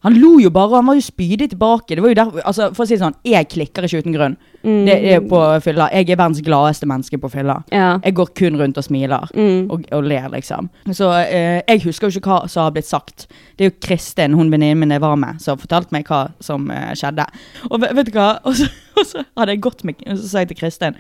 [0.03, 1.97] Han lo jo bare, og han var jo spydig tilbake.
[1.97, 4.37] Det var jo der, altså For å si det sånn, jeg klikker ikke uten grunn.
[4.63, 4.79] Mm.
[4.87, 5.91] Det er på fylla.
[5.93, 7.59] Jeg er verdens gladeste menneske på fylla.
[7.73, 7.91] Ja.
[8.05, 9.29] Jeg går kun rundt og smiler.
[9.37, 9.69] Mm.
[9.69, 10.71] Og, og ler, liksom.
[10.97, 13.29] Så eh, jeg husker jo ikke hva som har blitt sagt.
[13.57, 16.71] Det er jo Kristin, hun venninnen min jeg var med, som fortalte meg hva som
[16.73, 17.29] eh, skjedde.
[17.69, 18.31] Og vet, vet du hva?
[18.49, 20.97] Og så, og så hadde jeg gått med Og så sa jeg til Kristin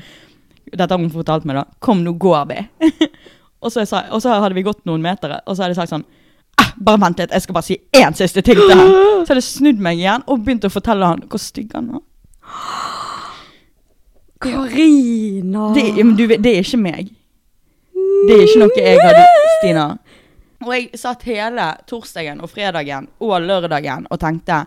[0.70, 1.64] Dette har hun fortalt meg, da.
[1.82, 2.58] Kom, nå går vi.
[3.62, 5.94] og, så sa, og så hadde vi gått noen meter, og så hadde jeg sagt
[5.94, 6.08] sånn
[6.60, 8.90] «Ah, bare vent litt, jeg skal bare si én siste ting til han.
[9.24, 12.02] Så hadde jeg snudd meg igjen og begynt å fortelle han hvor stygg han var.
[14.44, 15.70] Karina!
[15.76, 17.14] Det, men du, det er ikke meg.
[18.26, 19.24] Det er ikke noe jeg hadde,
[19.58, 19.86] Stina.
[20.60, 24.64] Og jeg satt hele torsdagen og fredagen og lørdagen og tenkte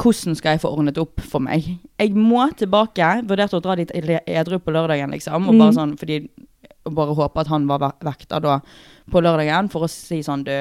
[0.00, 1.66] hvordan skal jeg få ordnet opp for meg?
[2.00, 3.10] Jeg må tilbake.
[3.28, 5.48] Vurderte å dra dit edru på lørdagen, liksom.
[5.50, 6.20] Og bare sånn, fordi,
[6.86, 8.58] og bare håpe at han var ve- vekk da, da
[9.10, 10.52] på lørdagen for å si sånn Du,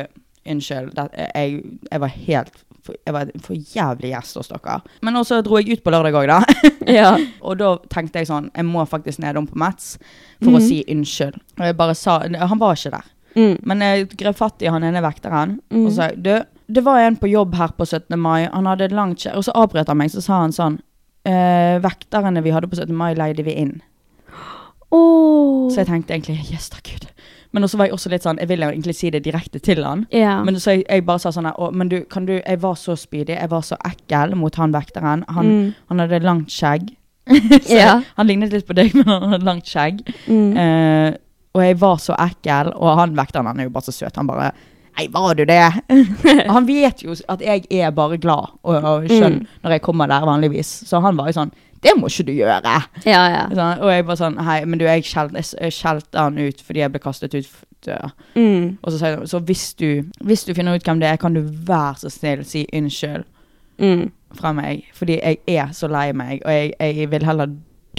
[0.46, 0.94] unnskyld.
[0.94, 2.62] Det, jeg, jeg var helt
[3.06, 4.76] Jeg var en for jævlig gjest hos dere.
[5.02, 6.40] Men også dro jeg ut på lørdag òg, da.
[7.00, 7.16] Ja.
[7.42, 9.96] Og da tenkte jeg sånn Jeg må faktisk nedom på Mats
[10.44, 11.40] for å si unnskyld.
[11.58, 13.08] Og jeg bare sa Han var ikke der.
[13.36, 13.56] Mm.
[13.68, 15.88] Men jeg grep fatt i han ene vekteren Mm.
[15.88, 16.36] og sa Du,
[16.68, 18.18] det var en på jobb her på 17.
[18.20, 18.48] mai.
[18.54, 20.80] Han hadde et langt skjær, Og så avbrøt han meg, så sa han sånn
[21.26, 22.96] eh, Vekterne vi hadde på 17.
[22.96, 23.76] mai, leide vi inn.
[24.92, 25.70] Oh.
[25.72, 27.08] Så jeg tenkte egentlig Yes, takk gud.
[27.56, 29.84] Men også var jeg også litt sånn Jeg ville jo egentlig si det direkte til
[29.86, 30.06] han.
[30.14, 30.42] Yeah.
[30.46, 32.96] Men så jeg, jeg bare sa sånn her, Men du, kan du Jeg var så
[33.00, 33.38] spydig.
[33.38, 35.26] Jeg var så ekkel mot han vekteren.
[35.30, 35.74] Han, Mm.
[35.90, 36.90] han hadde langt skjegg.
[37.70, 38.02] Ja.
[38.20, 40.04] Han lignet litt på deg, men han hadde langt skjegg.
[40.28, 40.52] Mm.
[40.62, 41.16] Eh,
[41.56, 44.16] og jeg var så ekkel, og han vekteren han er jo bare så søt.
[44.20, 44.52] Han bare
[44.98, 45.60] Nei, var du det?
[46.56, 49.48] han vet jo at jeg er bare glad og, og skjønn Mm.
[49.64, 50.70] når jeg kommer der vanligvis.
[50.88, 51.52] Så han var jo sånn
[51.84, 52.76] Det må ikke du gjøre.
[53.06, 53.42] ja, ja.
[53.52, 57.00] Sånn, og jeg bare sånn Hei, men du, jeg skjelte, han ut fordi jeg ble
[57.04, 57.50] kastet ut
[57.86, 58.10] døra.
[58.36, 58.78] Mm.
[58.82, 59.90] Og så sa jeg så hvis du,
[60.26, 63.26] hvis du finner ut hvem det er, kan du være så snill si unnskyld
[63.78, 64.10] Mm.
[64.40, 64.86] fra meg.
[64.96, 67.50] Fordi jeg er så lei meg, og jeg, jeg vil heller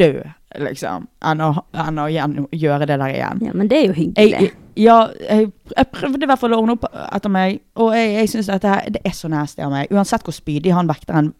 [0.00, 0.22] dø,
[0.58, 1.50] liksom, enn å,
[1.86, 3.42] enn å igjen gjøre det der igjen.
[3.48, 4.40] ja, men det er jo hyggelig.
[4.46, 4.52] Jeg,
[4.86, 8.32] ja, jeg, jeg prøvde i hvert fall å ordne opp etter meg, og jeg, jeg
[8.34, 9.92] syns dette her, det er så nasty av meg.
[9.94, 11.32] Uansett hvor spydig han vekteren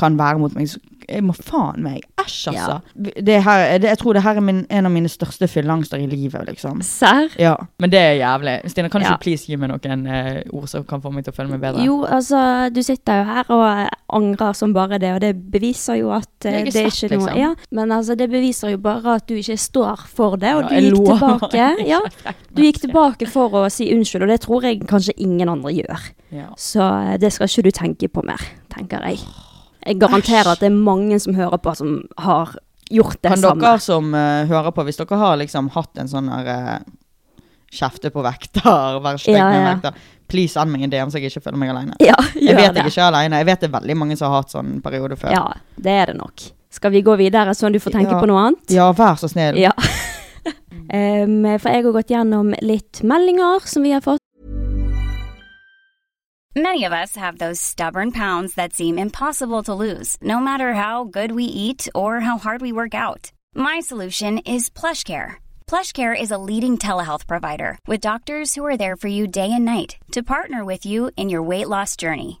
[0.00, 0.78] kan være mot meg, så
[1.10, 2.76] jeg må faen meg Æsj, altså.
[2.94, 6.06] Det her, det, jeg tror det her er min, en av mine største fylleangster i
[6.06, 6.78] livet, liksom.
[6.86, 7.32] Serr?
[7.40, 8.54] Ja, men det er jævlig.
[8.70, 9.14] Stina, kan du Ja.
[9.16, 11.62] ikke please gi meg noen eh, ord som kan få meg til å føle meg
[11.64, 11.82] bedre?
[11.84, 13.88] Jo, altså, du sitter jo her og
[14.20, 17.40] angrer som bare det, og det beviser jo at eh, det er ikke noe liksom.
[17.40, 17.50] Ja,
[17.80, 20.88] men altså, det beviser jo bare at du ikke står for det, og Ja, du
[20.90, 21.66] gikk tilbake.
[21.92, 22.00] Ja,
[22.52, 26.08] du gikk tilbake for å si unnskyld, og det tror jeg kanskje ingen andre gjør.
[26.34, 26.48] Ja.
[26.60, 28.42] Så eh, det skal ikke du tenke på mer,
[28.74, 29.22] tenker jeg.
[29.86, 32.56] Jeg garanterer at det er mange som hører på, som har
[32.90, 33.62] gjort det Kan samme.
[33.62, 36.78] dere som uh, hører på, hvis dere har liksom hatt en sånn her uh,
[37.70, 41.44] kjefte på vekter, være stygg med vekter, please send meg en DM så jeg ikke
[41.46, 41.96] føler meg alene.
[42.02, 42.82] Ja, Jeg vet det.
[42.82, 43.40] jeg ikke er alene.
[43.40, 45.34] Jeg vet det er veldig mange som har hatt sånn periode før.
[45.34, 45.44] Ja,
[45.78, 46.50] det er det nok.
[46.70, 48.20] Skal vi gå videre, sånn du får tenke Ja.
[48.20, 48.70] på noe annet?
[48.70, 49.58] Ja, vær så snill.
[49.58, 49.72] Ja.
[50.92, 54.18] Em, for jeg har gått gjennom litt meldinger som vi har fått.
[56.56, 61.04] Many of us have those stubborn pounds that seem impossible to lose, no matter how
[61.04, 63.30] good we eat or how hard we work out.
[63.54, 65.34] My solution is PlushCare.
[65.68, 69.64] PlushCare is a leading telehealth provider with doctors who are there for you day and
[69.64, 72.40] night to partner with you in your weight loss journey.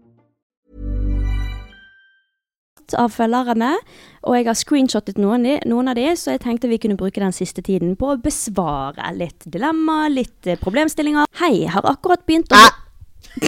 [2.97, 3.73] Av følgerne,
[4.27, 7.35] og jeg har screenshotet noen, noen av de, så jeg tenkte vi kunne bruke den
[7.35, 11.29] siste tiden på å besvare litt dilemma, litt eh, problemstillinger.
[11.41, 12.61] Hei, har akkurat begynt å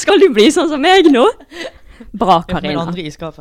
[0.00, 1.26] Skal du bli sånn som meg nå?
[2.10, 2.84] Bra, Karina.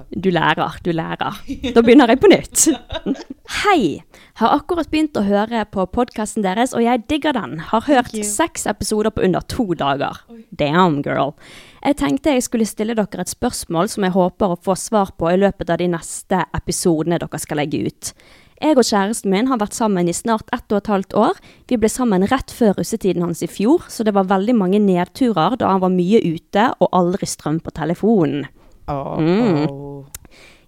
[0.09, 1.41] Du lærer, du lærer.
[1.73, 2.67] Da begynner jeg på nytt.
[3.61, 4.03] Hei!
[4.39, 7.59] Har akkurat begynt å høre på podkasten deres, og jeg digger den.
[7.71, 10.21] Har hørt seks episoder på under to dager.
[10.57, 11.35] Damn, girl.
[11.81, 15.31] Jeg tenkte jeg skulle stille dere et spørsmål som jeg håper å få svar på
[15.31, 18.13] i løpet av de neste episodene dere skal legge ut.
[18.61, 21.37] Jeg og kjæresten min har vært sammen i snart ett og et halvt år.
[21.65, 25.57] Vi ble sammen rett før russetiden hans i fjor, så det var veldig mange nedturer
[25.57, 28.45] da han var mye ute og aldri strøm på telefonen.
[28.85, 30.05] Mm.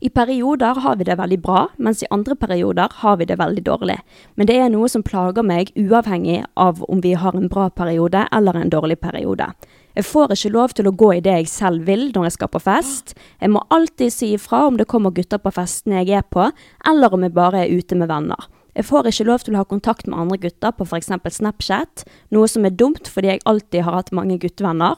[0.04, 3.64] I perioder har vi det veldig bra, mens i andre perioder har vi det veldig
[3.70, 4.00] dårlig.
[4.36, 8.26] Men det er noe som plager meg uavhengig av om vi har en bra periode
[8.34, 9.54] eller en dårlig periode.
[9.94, 12.50] Jeg får ikke lov til å gå i det jeg selv vil når jeg skal
[12.50, 13.14] på fest.
[13.38, 16.48] Jeg må alltid si ifra om det kommer gutter på festene jeg er på,
[16.90, 18.50] eller om jeg bare er ute med venner.
[18.74, 21.12] Jeg får ikke lov til å ha kontakt med andre gutter på f.eks.
[21.38, 24.98] Snapchat, noe som er dumt fordi jeg alltid har hatt mange guttevenner.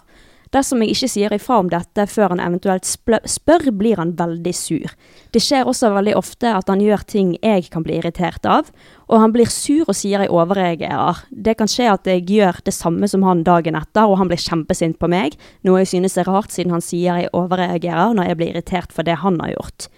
[0.55, 4.93] Dersom jeg ikke sier ifra om dette før han eventuelt spør, blir han veldig sur.
[5.35, 8.69] Det skjer også veldig ofte at han gjør ting jeg kan bli irritert av,
[9.11, 11.25] og han blir sur og sier jeg overreagerer.
[11.29, 14.39] Det kan skje at jeg gjør det samme som han dagen etter, og han blir
[14.39, 15.35] kjempesint på meg,
[15.67, 19.03] noe jeg synes er rart siden han sier jeg overreagerer når jeg blir irritert for
[19.03, 19.91] det han har gjort.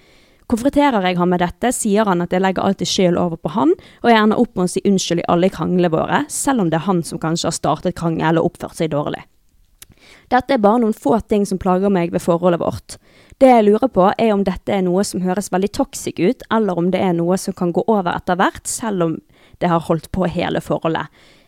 [0.49, 3.77] Konfronterer jeg ham med dette, sier han at jeg legger alltid skyld over på han,
[4.01, 6.81] og jeg ender opp med å si unnskyld i alle kranglene våre, selv om det
[6.81, 9.27] er han som kanskje har startet krangel eller oppført seg dårlig.
[10.27, 12.97] Dette er bare noen få ting som plager meg ved forholdet vårt.
[13.39, 16.79] Det jeg lurer på, er om dette er noe som høres veldig toxic ut, eller
[16.79, 19.17] om det er noe som kan gå over etter hvert, selv om
[19.61, 21.07] det har holdt på hele forholdet.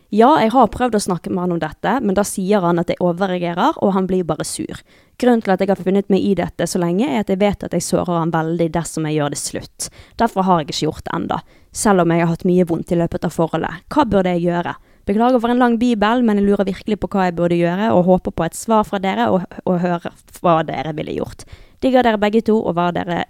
[0.10, 2.89] Ja, jeg har prøvd å snakke med han om dette, men da sier han at
[2.89, 4.80] jeg overreagerer, og han blir bare sur.
[5.22, 7.65] Grunnen til at jeg har funnet meg i dette så lenge, er at jeg vet
[7.68, 9.89] at jeg sårer han veldig dersom jeg gjør det slutt.
[10.18, 11.42] Derfor har jeg ikke gjort det enda,
[11.76, 13.86] selv om jeg har hatt mye vondt i løpet av forholdet.
[13.94, 14.74] Hva burde jeg gjøre?
[15.10, 18.06] Beklager for en lang bibel, men jeg lurer virkelig på hva jeg burde gjøre, og
[18.06, 21.48] håper på et svar fra dere, og, og høre hva dere ville gjort.
[21.82, 23.24] Digger dere begge to, og hva dere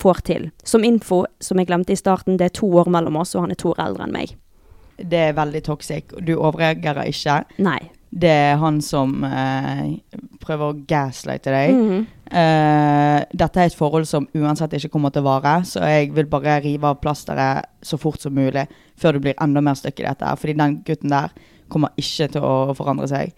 [0.00, 0.48] får til.
[0.64, 3.52] Som info, som jeg glemte i starten, det er to år mellom oss, og han
[3.52, 4.32] er to år eldre enn meg.
[4.96, 6.16] Det er veldig toxic.
[6.24, 7.42] Du overreagerer ikke.
[7.60, 7.80] Nei.
[8.10, 9.98] Det er han som eh,
[10.42, 11.74] prøver å gaslighte deg.
[11.76, 12.06] Mhm.
[12.30, 16.28] Eh, dette er et forhold som uansett ikke kommer til å vare, så jeg vil
[16.30, 18.68] bare rive av plasteret så fort som mulig
[19.00, 20.24] før du blir enda mer stykk i dette.
[20.26, 20.36] her.
[20.36, 21.30] Fordi den gutten der
[21.70, 23.32] kommer ikke til å forandre seg.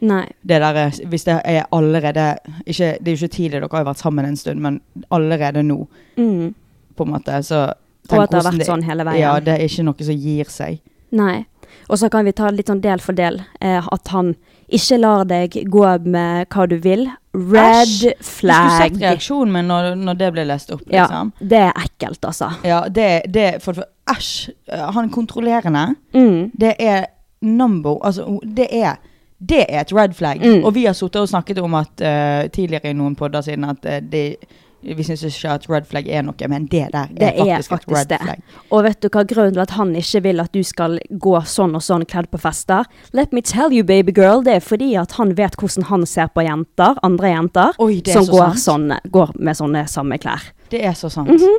[0.45, 3.85] Det der, er- hvis det er allerede ikke, Det er jo ikke tidlig, dere har
[3.85, 4.81] jo vært sammen en stund, men
[5.11, 6.55] allerede nå, mm.
[6.97, 7.75] på en måte, så
[8.11, 9.21] Og at det har vært vært sånn hele veien.
[9.21, 10.81] Ja, det er ikke noe som gir seg.
[11.13, 11.47] Nei.
[11.89, 13.41] Og så kan vi ta litt sånn del for del.
[13.61, 14.35] Eh, at han
[14.73, 17.07] ikke lar deg gå med hva du vil.
[17.35, 18.13] Red Æsj!
[18.19, 21.33] Du skulle sett reaksjonen min når, når det ble lest opp, Ja, liksom.
[21.41, 22.51] det er ekkelt, altså.
[22.65, 24.51] Ja, det, det for, Æsj!
[24.97, 26.51] Han kontrollerende, Mm.
[26.59, 27.07] det er
[27.43, 28.97] number Altså, det er
[29.43, 30.39] det er et red flag.
[30.39, 30.65] Mm.
[30.65, 33.83] Og vi har sittet og snakket om at uh, tidligere i noen podder siden at
[33.89, 34.37] uh, det,
[34.83, 37.69] vi syns ikke at red flag er noe, men det der Det er er faktisk,
[37.71, 38.21] faktisk et red det.
[38.23, 38.43] flag.
[38.71, 41.75] Og vet du hva grunnen til at han ikke vil at du skal gå sånn
[41.75, 42.85] og sånn kledd på fester?
[43.13, 46.29] Let me tell you, baby girl, det er fordi at han vet hvordan han ser
[46.35, 50.51] på jenter, andre jenter, Oi, er som så går, sånne, går med sånne samme klær.
[50.71, 51.29] Det er så sant.
[51.29, 51.59] Mhm.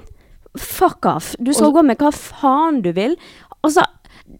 [0.57, 1.35] Fuck off.
[1.41, 3.15] Du skal Og- gå med hva faen du vil.
[3.63, 3.81] Altså,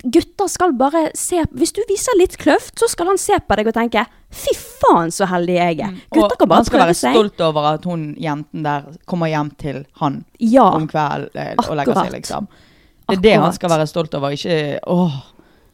[0.03, 3.67] gutter skal bare se Hvis du viser litt kløft, så skal han se på deg
[3.67, 5.91] og tenke Fy faen, så heldig jeg er.
[6.11, 9.51] Gutter Og kan bare han skal være stolt over at hun jenten der kommer hjem
[9.61, 10.65] til han Ja.
[10.73, 12.47] om kvelden eh, og legger seg, liksom.
[13.07, 15.19] Det er det han skal være stolt over, ikke åh.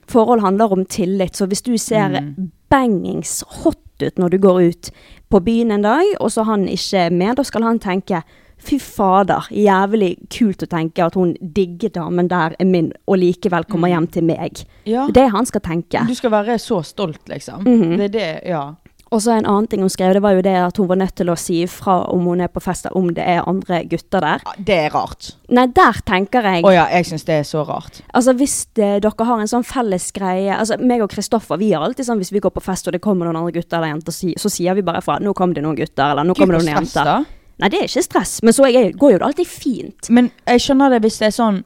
[0.10, 2.52] Forhold handler om tillit, så hvis du ser Mm.
[2.70, 4.92] bangings hot ut når du går ut
[5.30, 8.24] på byen en dag, og så han ikke er med, da skal han tenke
[8.60, 13.65] Fy fader, jævlig kult å tenke at hun digger damen der er min, og likevel
[13.72, 14.65] kommer hjem til meg.
[14.86, 15.08] Ja.
[15.08, 16.04] Det er det han skal tenke.
[16.08, 17.63] Du skal være så stolt, liksom.
[17.65, 17.98] Mhm.
[17.98, 18.67] Det er det, ja.
[19.10, 21.15] Og så en annen ting hun skrev, det var jo det at hun var nødt
[21.17, 24.43] til å si ifra om hun er på fest, om det er andre gutter der.
[24.62, 25.32] Det er rart.
[25.50, 28.04] Nei, der tenker jeg Å ja, jeg syns det er så rart.
[28.13, 31.82] Altså Hvis det, dere har en sånn felles greie Altså meg og Kristoffer vi er
[31.82, 34.13] alltid sånn hvis vi går på fest og det kommer noen andre gutter eller jenter,
[34.13, 36.86] så sier vi bare fra 'nå kom det noen gutter', eller 'nå kommer det noen
[36.86, 37.26] jenter'.
[37.60, 40.10] Nei, det er ikke stress, men så jeg, går jo det alltid fint.
[40.10, 41.58] Men jeg skjønner det hvis det er sånn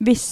[0.00, 0.22] Hvis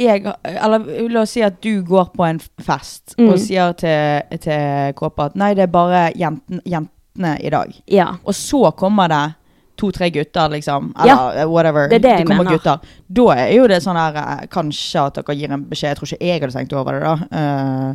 [0.00, 3.28] jeg Eller la oss si at du går på en fest Mm.
[3.28, 7.70] og sier til, til Kåpa at nei, det er bare jenten, jentene i dag.
[7.86, 8.08] Ja.
[8.24, 9.34] Og så kommer det
[9.78, 10.92] to-tre gutter, liksom.
[11.06, 11.88] Ja, Eller whatever.
[11.88, 12.58] det er det jeg kommer mener.
[12.58, 12.80] gutter.
[13.08, 15.88] Da er jo det sånn her eh, Kanskje at dere gir en beskjed.
[15.92, 17.14] Jeg tror ikke jeg hadde tenkt over det, da.
[17.30, 17.94] Uh,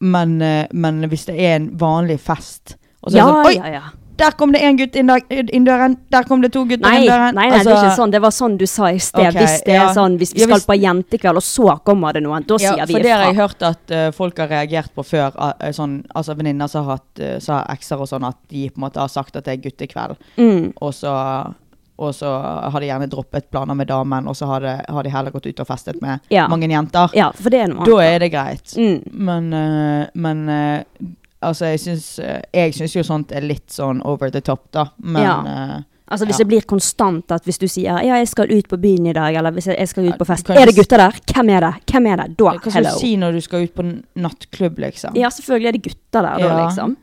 [0.00, 3.46] men, eh, men hvis det er en vanlig fest og så er Ja, det sånn,
[3.46, 3.82] Oi, ja, ja.
[4.20, 5.10] Der kom det én gutt inn,
[5.56, 5.96] inn døren!
[6.12, 7.34] Der kom det to gutter Nei, inn nei, døren!
[7.34, 8.10] nei, det er Altså- ikke sånn.
[8.14, 9.26] Det var sånn du sa i sted.
[9.30, 9.88] Okay, hvis det ja.
[9.88, 12.54] er sånn, hvis vi Ja, skal hvis- på jentekveld, og så kommer det noen, da
[12.60, 12.98] Ja, sier vi ifra.
[12.98, 15.32] for det har jeg hørt at uh, folk har reagert på før.
[15.36, 18.84] uh, sånn, altså Venninner som har hatt uh, ekser og sånn, at de på en
[18.90, 20.16] måte har sagt at det er guttekveld.
[20.38, 20.72] Mm.
[20.80, 21.54] Og så,
[21.98, 22.30] og så
[22.72, 25.46] har de gjerne droppet planer med damen, og så har, det, har de heller gått
[25.46, 26.46] ut og festet med Ja.
[26.48, 27.10] mange jenter.
[27.14, 28.72] Ja, for det er noe Da er det greit.
[28.76, 29.02] Mm.
[29.12, 34.40] Men, men altså, jeg syns eh, Jeg syns jo sånt er litt sånn over the
[34.40, 34.88] top, da.
[34.98, 35.38] Men Ja.
[35.76, 36.44] eh, Altså Hvis Ja.
[36.44, 39.36] det blir konstant at hvis du sier 'ja, jeg skal ut på byen i dag',
[39.36, 41.12] eller hvis jeg, skal ut på fest Er det gutter der?
[41.32, 41.74] Hvem er det?
[41.86, 42.36] Hvem er det?
[42.36, 45.14] Da, hva skal du si når du skal ut på nattklubb, liksom?
[45.14, 46.66] Ja, selvfølgelig er det gutter der, da, Ja.
[46.66, 46.96] liksom.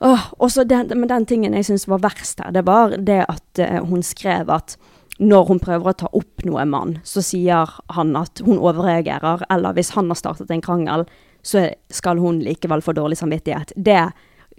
[0.00, 3.24] Åh, og så den, men den tingen jeg syns var verst her, det var det
[3.28, 4.76] at uh, hun skrev at
[5.18, 9.72] når hun prøver å ta opp noe mann, så sier han at hun overreagerer, eller
[9.72, 11.06] hvis han har startet en krangel,
[11.46, 11.62] så
[11.94, 13.72] skal hun likevel få dårlig samvittighet.
[13.76, 14.00] Det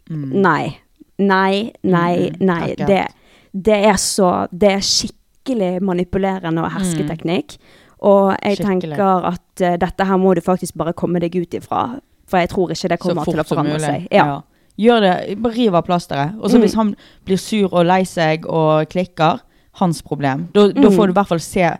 [0.09, 0.77] Nei.
[1.19, 2.75] Nei, nei, Mm, nei.
[2.77, 3.07] Mm, Det,
[3.53, 7.57] det er så Det er skikkelig manipulerende og hersketeknikk.
[7.99, 8.93] Og jeg Skikkelig.
[8.93, 11.99] tenker at uh, dette her må du faktisk bare komme deg ut ifra.
[12.29, 14.07] For jeg tror ikke det kommer til å forandre seg.
[14.11, 14.41] Ja.
[14.77, 16.35] Gjør det, bare riv av plasteret.
[16.39, 16.61] Og så Mm.
[16.61, 16.95] hvis han
[17.25, 19.39] blir sur og lei seg og klikker,
[19.79, 20.47] hans problem.
[20.53, 20.95] Da, da Mm.
[20.95, 21.77] får du i hvert fall se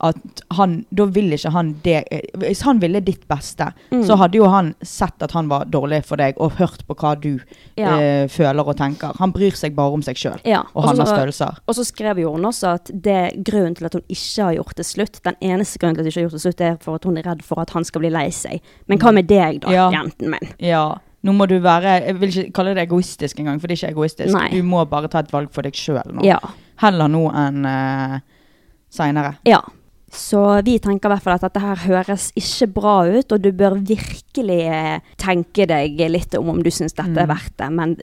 [0.00, 2.04] at han Da vil ikke han det
[2.36, 4.02] Hvis han ville ditt beste, Mm.
[4.04, 7.14] så hadde jo han sett at han var dårlig for deg, og hørt på hva
[7.20, 7.38] du
[7.76, 7.96] Ja.
[7.98, 9.12] eh, føler og tenker.
[9.18, 11.56] Han bryr seg bare om seg sjøl Ja, og og så- hans følelser.
[11.68, 14.74] Og så skrev jo hun også at det grunnen til at hun ikke har gjort
[14.76, 16.94] det slutt, den eneste grunnen til at hun ikke har gjort det slutt, er for
[16.96, 18.60] at hun er redd for at han skal bli lei seg.
[18.88, 19.90] Men hva med deg, da, Ja.
[19.90, 20.52] jenten min?
[20.58, 20.94] Ja.
[21.24, 23.96] Nå må du være Jeg vil ikke kalle det egoistisk engang, for det er ikke
[23.96, 24.32] egoistisk.
[24.32, 24.48] Nei.
[24.50, 26.22] Du må bare ta et valg for deg sjøl nå.
[26.78, 28.18] Heller nå enn uh,
[28.90, 29.36] seinere.
[29.44, 29.60] Ja.
[30.16, 33.50] Så vi tenker i hvert fall at dette her høres ikke bra ut, og du
[33.56, 37.98] bør virkelig eh, tenke deg litt om om du syns dette er verdt det, men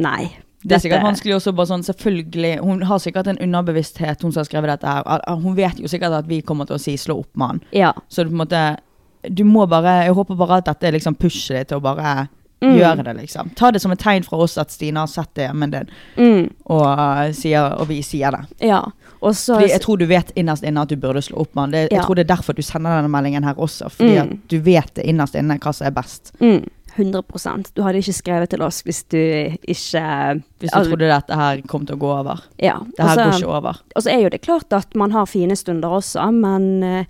[0.00, 0.30] nei.
[0.60, 4.42] Det er sikkert vanskelig også bare sånn, selvfølgelig Hun har sikkert en underbevissthet, hun som
[4.42, 5.22] har skrevet dette her.
[5.40, 7.62] Hun vet jo sikkert at vi kommer til å si 'slå opp med han'.
[7.72, 7.92] Ja.
[8.08, 8.76] Så du måte
[9.24, 12.28] Du må bare Jeg håper bare at dette liksom pusher deg til å bare
[12.62, 12.74] Mm.
[12.78, 13.50] gjøre det, liksom.
[13.56, 16.50] Ta det som et tegn fra oss at Stine har sett det hjemmen din, Mm,
[16.66, 18.46] og, uh, sier, og vi sier det.
[18.68, 18.82] ja.
[19.22, 21.72] Også, Fordi jeg tror du vet innerst inne at du burde slå opp med.
[21.72, 21.98] Det, Ja.
[21.98, 23.90] Jeg tror det er derfor du sender denne meldingen her også.
[23.90, 24.22] Fordi Mm.
[24.22, 26.32] at du vet det innerst inne hva som er best.
[26.40, 26.64] mm,
[26.96, 31.34] 100% Du hadde ikke skrevet til oss hvis du ikke Hvis du Al- trodde dette
[31.36, 32.40] her kom til å gå over.
[32.58, 32.78] Ja.
[32.96, 33.76] Det her går ikke over.
[33.96, 37.04] Og så er jo det klart at man har fine stunder også, men eh,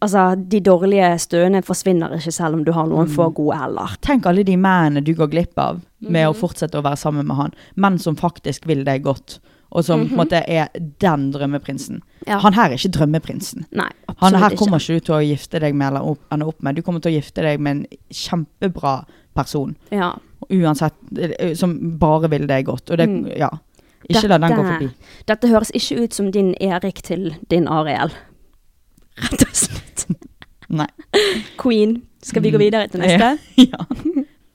[0.00, 3.14] altså, de dårlige støene forsvinner ikke selv om du har noen Mm.
[3.16, 3.96] få gode heller.
[4.00, 6.32] Tenk alle de mennene du går glipp av med Mhm.
[6.34, 7.52] å fortsette å være sammen med han.
[7.76, 9.38] Menn som faktisk vil deg godt,
[9.72, 11.96] og som på en måte er den drømmeprinsen.
[11.96, 12.02] Mhm.
[12.26, 12.38] Ja.
[12.38, 13.64] Han her er ikke drømmeprinsen.
[13.72, 16.62] Nei, Han her kommer ikke du til å gifte deg med eller opp, ende opp
[16.62, 16.74] med.
[16.76, 19.76] Du kommer til å gifte deg med en kjempebra person.
[19.92, 20.14] Ja.
[20.50, 22.90] Uansett, eh, som bare vil deg godt.
[22.90, 23.36] Og det, Mm.
[23.38, 23.50] ja.
[24.08, 24.90] Ikke la den gå forbi.
[25.26, 28.10] Dette høres ikke ut som din Erik til din Ariel.
[29.18, 29.82] Rett og slett.
[30.68, 30.88] Nei.
[31.60, 32.02] Queen.
[32.22, 33.38] Skal vi gå videre til neste?
[33.70, 33.78] ja.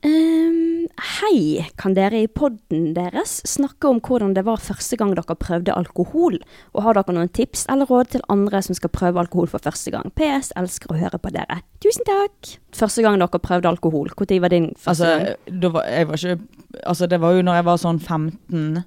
[0.06, 0.84] um,
[1.18, 5.74] hei, kan dere i podden deres snakke om hvordan det var første gang dere prøvde
[5.74, 6.38] alkohol?
[6.74, 9.90] Og har dere noen tips eller råd til andre som skal prøve alkohol for første
[9.94, 10.12] gang?
[10.14, 11.62] PS elsker å høre på dere.
[11.82, 12.54] Tusen takk!
[12.76, 15.10] Første gang dere prøvde alkohol, når var din første?
[15.10, 15.72] Altså, gang?
[15.74, 18.80] var, jeg var ikke Altså, det var jo når jeg var sånn 15,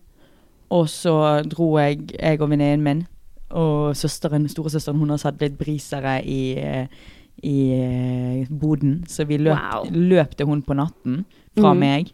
[0.76, 1.14] og så
[1.48, 3.06] dro jeg, jeg og venninnen min,
[3.56, 7.06] og søsteren, storesøsteren, hun har satt litt brisere i, eh,
[7.44, 9.90] i eh, boden, så vi løp, Wow.
[9.92, 11.26] løp til hun på natten
[11.58, 11.80] fra mm.
[11.82, 12.14] meg,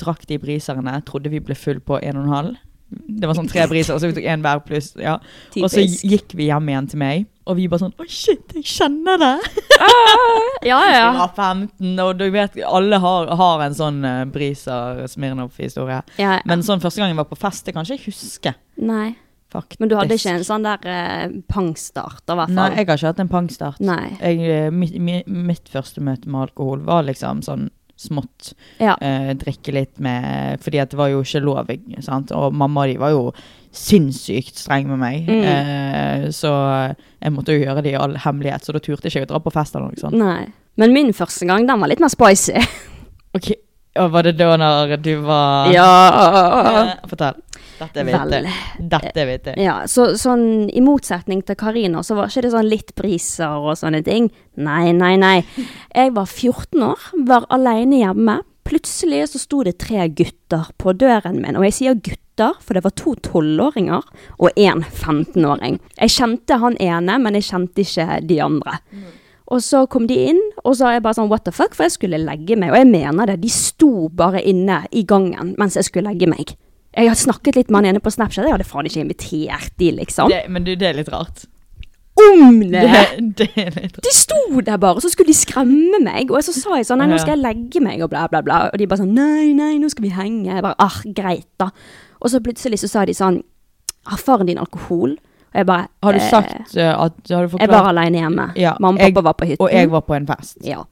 [0.00, 2.58] drakk de briserne, trodde vi ble full på en og en halv.
[2.90, 5.12] Det var sånn tre briser, så vi tok én hver pluss, ja.
[5.60, 8.64] Og så gikk vi hjem igjen til meg, Og vi bare sånn Å, shit, jeg
[8.66, 9.36] kjenner det!
[10.66, 11.06] Ja, Vi ja.
[11.16, 16.02] var 15, og du vet, alle har, har en sånn uh, briser-Smirnov-historie.
[16.18, 16.40] ja.
[16.46, 18.54] Men sånn første gang jeg var på fest, det kan ikke jeg huske.
[18.76, 19.14] Nei.
[19.50, 19.80] Faktisk.
[19.82, 23.10] Men du hadde ikke en sånn der eh, pangstart, i hvert Nei, jeg har ikke
[23.10, 23.80] hatt en pangstart.
[24.20, 24.94] Jeg, eh, mitt,
[25.26, 27.68] mitt første møte med alkohol var liksom sånn
[28.00, 28.52] smått.
[28.80, 28.94] Ja.
[29.04, 32.32] Eh, drikke litt med Fordi at det var jo ikke lov, sant.
[32.32, 33.24] Og mamma og de var jo
[33.76, 35.28] sinnssykt streng med meg.
[35.28, 35.42] Mm.
[35.50, 36.52] Eh, så
[37.20, 39.42] jeg måtte jo gjøre det i all hemmelighet, så da turte ikke jeg å dra
[39.44, 40.16] på fest eller noe sånt.
[40.18, 40.46] Nei.
[40.80, 42.56] Men min første gang, den var litt mer spicy.
[43.36, 43.52] Ok,
[44.00, 45.90] og Var det da når du var Ja.
[47.10, 47.38] Fortell.
[47.80, 48.46] Dette vet Vel.
[48.46, 48.88] jeg.
[48.92, 49.56] Dette vet jeg.
[49.64, 53.78] Ja, så sånn i motsetning til Karina, så var ikke det sånn litt briser og
[53.80, 54.28] sånne ting.
[54.60, 55.36] Nei, nei, nei.
[55.94, 58.40] Jeg var 14 år, var alene hjemme.
[58.68, 62.84] Plutselig så sto det tre gutter på døren min, og jeg sier gutter, for det
[62.84, 64.04] var to tolvåringer
[64.38, 65.80] og en 15-åring.
[65.96, 68.78] Jeg kjente han ene, men jeg kjente ikke de andre.
[69.50, 71.88] Og så kom de inn, og så er jeg bare sånn what the fuck, for
[71.88, 72.70] jeg skulle legge meg.
[72.70, 76.54] Og jeg mener det, de sto bare inne i gangen mens jeg skulle legge meg.
[76.96, 79.92] Jeg har snakket litt med han ene på Snapchat, jeg hadde faen ikke invitert de,
[80.00, 80.30] liksom.
[80.32, 81.44] Det, men du, det er litt rart.
[82.20, 82.82] Om det!
[82.82, 83.04] Det,
[83.38, 84.02] det er litt rart.
[84.04, 86.32] De sto der bare, og så skulle de skremme meg.
[86.34, 88.58] Og så sa jeg sånn, nei, nå skal jeg legge meg, og bla, bla, bla.
[88.72, 90.50] Og de bare sånn, nei, nei, nå skal vi henge.
[90.50, 91.70] Jeg bare, ah, greit da.
[92.20, 93.38] Og så plutselig så sa de sånn,
[94.10, 95.14] har faren din alkohol?
[95.50, 98.20] Og jeg bare, Har du eh, sagt eh, at Har du Jeg var forklart alene
[98.20, 98.44] hjemme.
[98.58, 99.62] Ja, Mamma og jeg- pappa var på hytten.
[99.64, 100.58] Og jeg var på en fest.
[100.66, 100.82] Ja.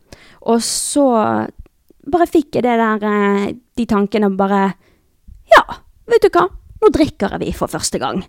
[0.50, 1.04] Og så
[2.08, 4.62] bare fikk jeg det der, eh, de tankene bare,
[5.52, 5.62] ja,
[6.08, 6.46] vet du hva,
[6.82, 8.22] nå drikker vi for første gang.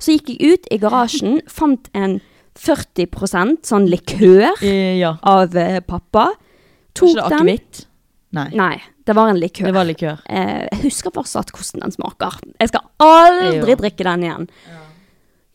[0.00, 2.18] Så gikk jeg ut i garasjen, fant en
[2.56, 5.16] 40 sånn likør Eh, ja.
[5.22, 6.30] av eh, pappa.
[6.96, 7.24] Tok den.
[7.28, 7.82] akevitt?
[8.36, 8.48] Nei.
[8.56, 8.76] Nei,
[9.06, 9.68] det var en likør.
[9.68, 10.22] Det var likør.
[10.28, 12.38] Eh, jeg husker fortsatt hvordan den smaker.
[12.60, 14.48] Jeg skal aldri drikke den igjen.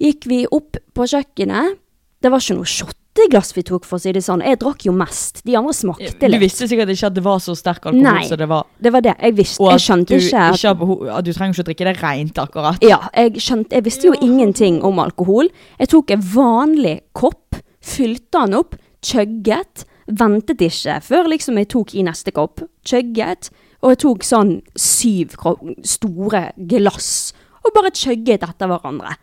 [0.01, 1.77] Gikk vi opp på kjøkkenet.
[2.21, 2.69] Det var ikke noe
[3.11, 4.41] shotteglass vi tok, for å si det sånn.
[4.41, 5.41] Jeg drakk jo mest.
[5.45, 6.39] De andre smakte litt.
[6.39, 8.23] Du visste sikkert ikke at det var så sterk alkohol Nei.
[8.27, 8.65] som det var.
[8.79, 9.15] Det var det.
[9.19, 9.61] Jeg visste.
[9.61, 11.87] Og Jeg skjønte du, ikke at ikke har behov, at du trenger ikke å drikke
[11.89, 12.85] det rent, akkurat.
[12.85, 15.49] Ja, jeg skjønte Jeg visste jo ingenting om alkohol.
[15.79, 19.85] Jeg tok en vanlig kopp, fylte den opp, chugget.
[20.07, 22.63] Ventet ikke før liksom jeg tok i neste kopp.
[22.85, 23.51] Chugget.
[23.81, 25.35] Og jeg tok sånn syv
[25.83, 27.33] store glass.
[27.65, 29.17] Og bare chugget etter hverandre.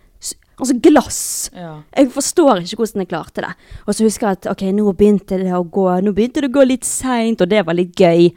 [0.58, 1.50] Altså glass.
[1.54, 1.76] Ja.
[1.96, 3.52] Jeg forstår ikke hvordan jeg klarte det.
[3.86, 6.56] Og så husker jeg at ok, nå begynte det å gå Nå begynte det å
[6.58, 8.32] gå litt seint, og det var litt gøy.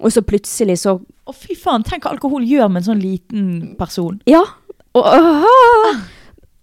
[0.00, 0.96] Og så plutselig så
[1.28, 4.18] Å, fy faen, tenk hva alkohol gjør med en sånn liten person.
[4.26, 4.42] Ja.
[4.94, 6.00] Og, ah.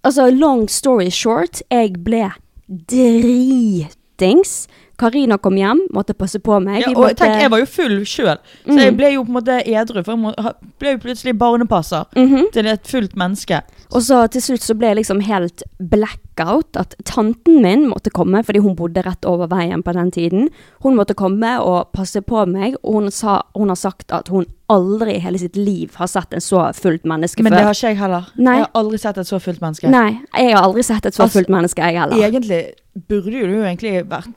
[0.03, 2.25] altså, long story short, jeg ble
[2.67, 4.67] dritings.
[4.99, 6.81] Karina kom hjem, måtte passe på meg.
[6.81, 8.83] Ja, og måtte- tenk, jeg var jo full sjøl, så Mm.
[8.83, 10.03] jeg ble jo på en måte edru.
[10.03, 10.33] For jeg må,
[10.77, 12.51] ble jo plutselig barnepasser Mhm.
[12.51, 13.61] til et fullt menneske.
[13.89, 16.77] Og så til slutt så ble jeg liksom helt blackout.
[16.77, 20.49] At tanten min måtte komme, fordi hun bodde rett over veien på den tiden.
[20.85, 24.45] Hun måtte komme og passe på meg, og hun, sa, hun har sagt at hun
[24.69, 27.57] aldri i hele sitt liv har sett en så fullt menneske Men før.
[27.57, 28.29] det har ikke jeg heller.
[28.37, 28.57] Nei.
[28.59, 29.89] Jeg har aldri sett et så fullt menneske.
[29.89, 32.23] Nei, jeg har aldri sett et så Altså, fullt menneske, jeg heller.
[32.29, 32.61] Egentlig
[33.07, 34.27] burde du jo egentlig vært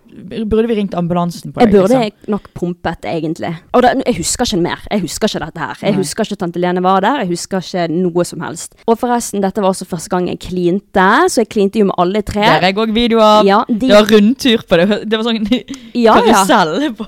[0.46, 1.72] Burde vi ringt ambulansen på deg?
[1.72, 2.28] Jeg burde liksom?
[2.34, 3.48] nok pumpet, egentlig.
[3.72, 4.82] Og da, jeg husker ikke mer.
[4.92, 5.78] Jeg husker ikke dette her.
[5.80, 6.02] Jeg Nei.
[6.02, 7.22] husker ikke tante Lene var der.
[7.24, 8.76] Jeg husker ikke noe som helst.
[8.86, 12.20] Og forresten, dette var også første gang jeg klinte, så jeg klinte jo med alle
[12.28, 12.42] tre.
[12.44, 13.46] Der er jeg òg video av.
[13.48, 15.08] Ja, de- Det var rundtur på det.
[15.08, 15.64] Det var sånn
[15.94, 17.06] Ja, karusell på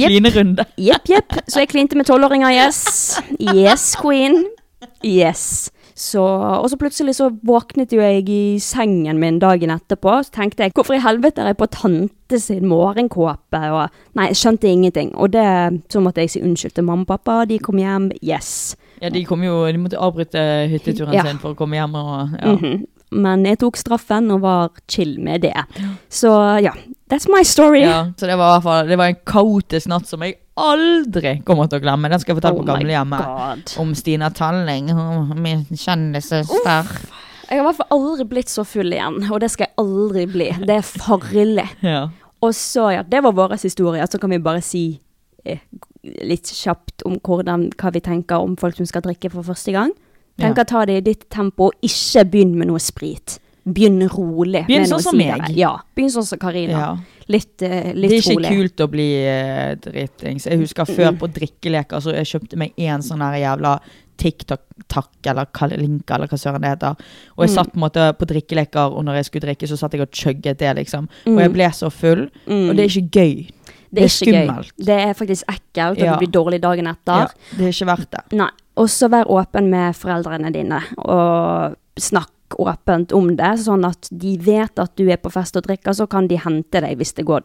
[0.00, 0.08] ja.
[0.08, 0.64] klinerunde.
[0.80, 1.36] Jepp, jepp.
[1.46, 3.20] Så jeg klinte med tolvåringer, yes.
[3.40, 4.44] Yes, queen.
[5.04, 5.70] Yes.
[5.96, 10.18] Så, og så plutselig så våknet jo jeg i sengen min dagen etterpå.
[10.26, 13.62] Så tenkte jeg, hvorfor i helvete er jeg på tante sin morgenkåpe?
[13.72, 15.14] Og, nei, jeg skjønte ingenting.
[15.16, 15.46] Og det,
[15.92, 17.38] så måtte jeg si unnskyld til mamma og pappa.
[17.48, 18.10] De kom hjem.
[18.20, 18.74] Yes.
[19.00, 20.42] Ja, de kom jo De måtte avbryte
[20.72, 21.24] hytteturen Ja.
[21.24, 22.52] sin for å komme hjem og ja.
[22.56, 22.84] Mhm.
[23.16, 25.54] Men jeg tok straffen og var chill med det.
[26.10, 26.28] Så
[26.60, 26.72] ja,
[27.10, 27.80] that's my story.
[27.84, 31.78] Ja, så det var fall Det var en kaotisk natt som jeg aldri kommer til
[31.80, 32.08] å glemme.
[32.10, 33.74] Den skal jeg fortelle Oh på gamlehjemmet.
[33.78, 34.88] Om Stina Talling,
[35.36, 36.92] min kjendissøster.
[37.46, 40.24] Jeg har i hvert fall aldri blitt så full igjen, og det skal jeg aldri
[40.26, 40.48] bli.
[40.66, 41.68] Det er farlig.
[41.86, 42.08] Ja.
[42.44, 44.04] Og så, ja, det var vår historie.
[44.10, 44.82] Så kan vi bare si
[45.44, 45.58] eh,
[46.28, 49.94] litt kjapt om hvordan, hva vi tenker om folk som skal drikke for første gang.
[50.38, 50.64] Tenk Ja.
[50.64, 53.38] å ta det i ditt tempo, og ikke begynn med noe sprit.
[53.66, 54.64] Begynn rolig.
[54.68, 55.48] Begynn sånn som meg.
[55.56, 56.72] Ja, begynn sånn som Karina.
[56.78, 56.96] Ja.
[57.28, 57.94] Litt, rolig.
[57.96, 58.50] litt Det er ikke rolig.
[58.54, 60.46] kult å bli uh, dritings.
[60.46, 63.80] Jeg husker før på drikkeleker, så jeg kjøpte meg en sånn her jævla
[64.16, 66.96] TikTok-takk, eller Kalinka, eller hva søren det heter.
[67.36, 67.54] Og jeg Mm.
[67.54, 70.58] satt på måte på drikkeleker, og når jeg skulle drikke, så satt jeg og chugget
[70.58, 71.08] det, liksom.
[71.26, 71.38] Og Mm.
[71.38, 72.70] jeg ble så full, Mm.
[72.70, 73.50] og det er ikke gøy.
[73.92, 74.72] Det er det er, skummelt.
[74.78, 76.16] Det er faktisk ekkelt, og Ja.
[76.16, 77.06] du blir dårlig dagen etter.
[77.06, 78.32] Ja, det er ikke verdt det.
[78.32, 78.50] Nei.
[78.76, 84.08] Og så vær åpen med foreldrene dine, og snakk snakk åpent om det, sånn at
[84.10, 87.14] de vet at du er på fest og drikker, så kan de hente deg hvis
[87.14, 87.42] det går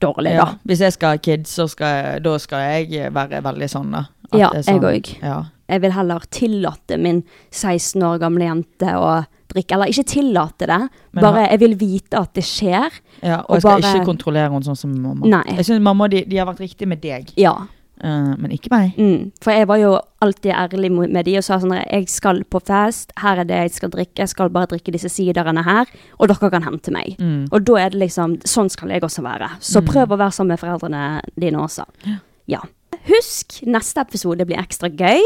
[0.00, 3.68] dårlig, Ja, hvis jeg skal ha kids, så skal jeg, da skal jeg være veldig
[3.68, 4.06] sånn, da.
[4.32, 5.22] At Ja, sånn, jeg òg.
[5.22, 5.44] Ja.
[5.68, 9.72] Jeg vil heller tillate min 16 år gamle jente å drikke.
[9.74, 12.90] Eller ikke tillate det, Men bare jeg vil vite at det skjer.
[13.22, 15.26] ja og, Og jeg skal bare- ikke kontrollere henne sånn som mamma.
[15.26, 15.56] Nei.
[15.56, 17.66] Jeg synes mamma de, de har vært riktig med deg, Ja.
[18.02, 18.98] Eh, men ikke meg.
[18.98, 19.30] Mm.
[19.42, 19.92] For jeg var jo
[20.22, 23.72] alltid ærlig med de og sa sånn jeg skal på fest, her er det jeg
[23.78, 25.86] skal drikke, jeg skal bare drikke disse siderne her,
[26.18, 27.16] og dere kan hente meg.
[27.18, 27.48] Mm.
[27.50, 29.48] Og da er det liksom Sånn skal jeg også være.
[29.60, 31.86] Så prøv å være sammen med foreldrene dine også.
[32.50, 32.60] Ja.
[33.08, 35.22] Husk, neste episode blir ekstra gøy.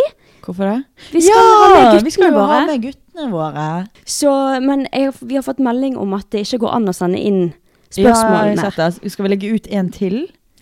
[0.46, 0.76] Hvorfor det?
[1.12, 2.46] Vi skal ha med guttene vi skal jo våre.
[2.60, 3.64] ha med guttene våre.
[4.06, 4.30] Så,
[4.62, 7.40] men jeg, vi har fått melding om at det ikke går an å sende inn
[7.96, 8.70] Ja, jeg har spørsmålene.
[8.70, 9.12] sett det.
[9.12, 10.16] Skal vi legge ut en til?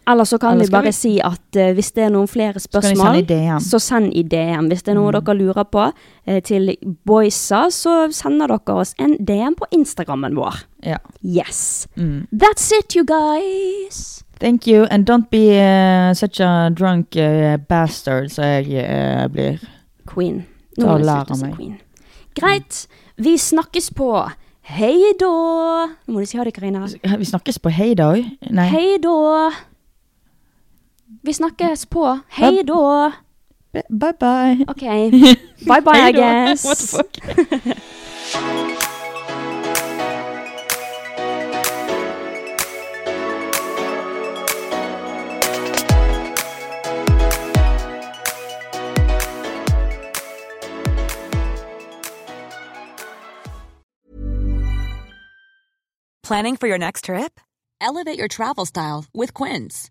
[0.07, 3.25] Eller så kan vi bare vi- si at uh, hvis det er noen flere spørsmål,
[3.27, 4.69] sende så send i DM.
[4.69, 5.25] Hvis det er noe Mm.
[5.25, 5.85] dere lurer på
[6.29, 6.75] uh, til
[7.07, 10.55] boysa, så sender dere oss en DM på Instagrammen vår.
[10.85, 10.97] Ja.
[11.25, 11.87] Yes.
[11.97, 12.27] Mm.
[12.33, 14.23] That's it, you guys.
[14.41, 17.15] Thank you, and don't be uh, such a drunk
[17.69, 19.59] bastard, så jeg blir.
[20.07, 20.45] Queen.
[20.77, 21.79] Nå må jeg slutte som queen.
[22.35, 22.87] Greit.
[23.17, 24.29] Vi snakkes på.
[24.63, 25.27] Hei da.
[26.07, 26.87] Nå må du si ha det, Karina.
[27.19, 28.11] Vi snakkes på hei da.
[28.73, 29.51] Hei da.
[31.23, 32.19] Vi snakkes på.
[32.29, 33.13] Hei da.
[33.91, 34.65] Bye bye.
[34.69, 35.11] OK.
[35.69, 36.65] Bye bye, I guess.
[36.65, 37.11] What the fuck?
[56.23, 57.39] Planning for your next trip?
[57.83, 59.91] Elevate your travel style with Quince.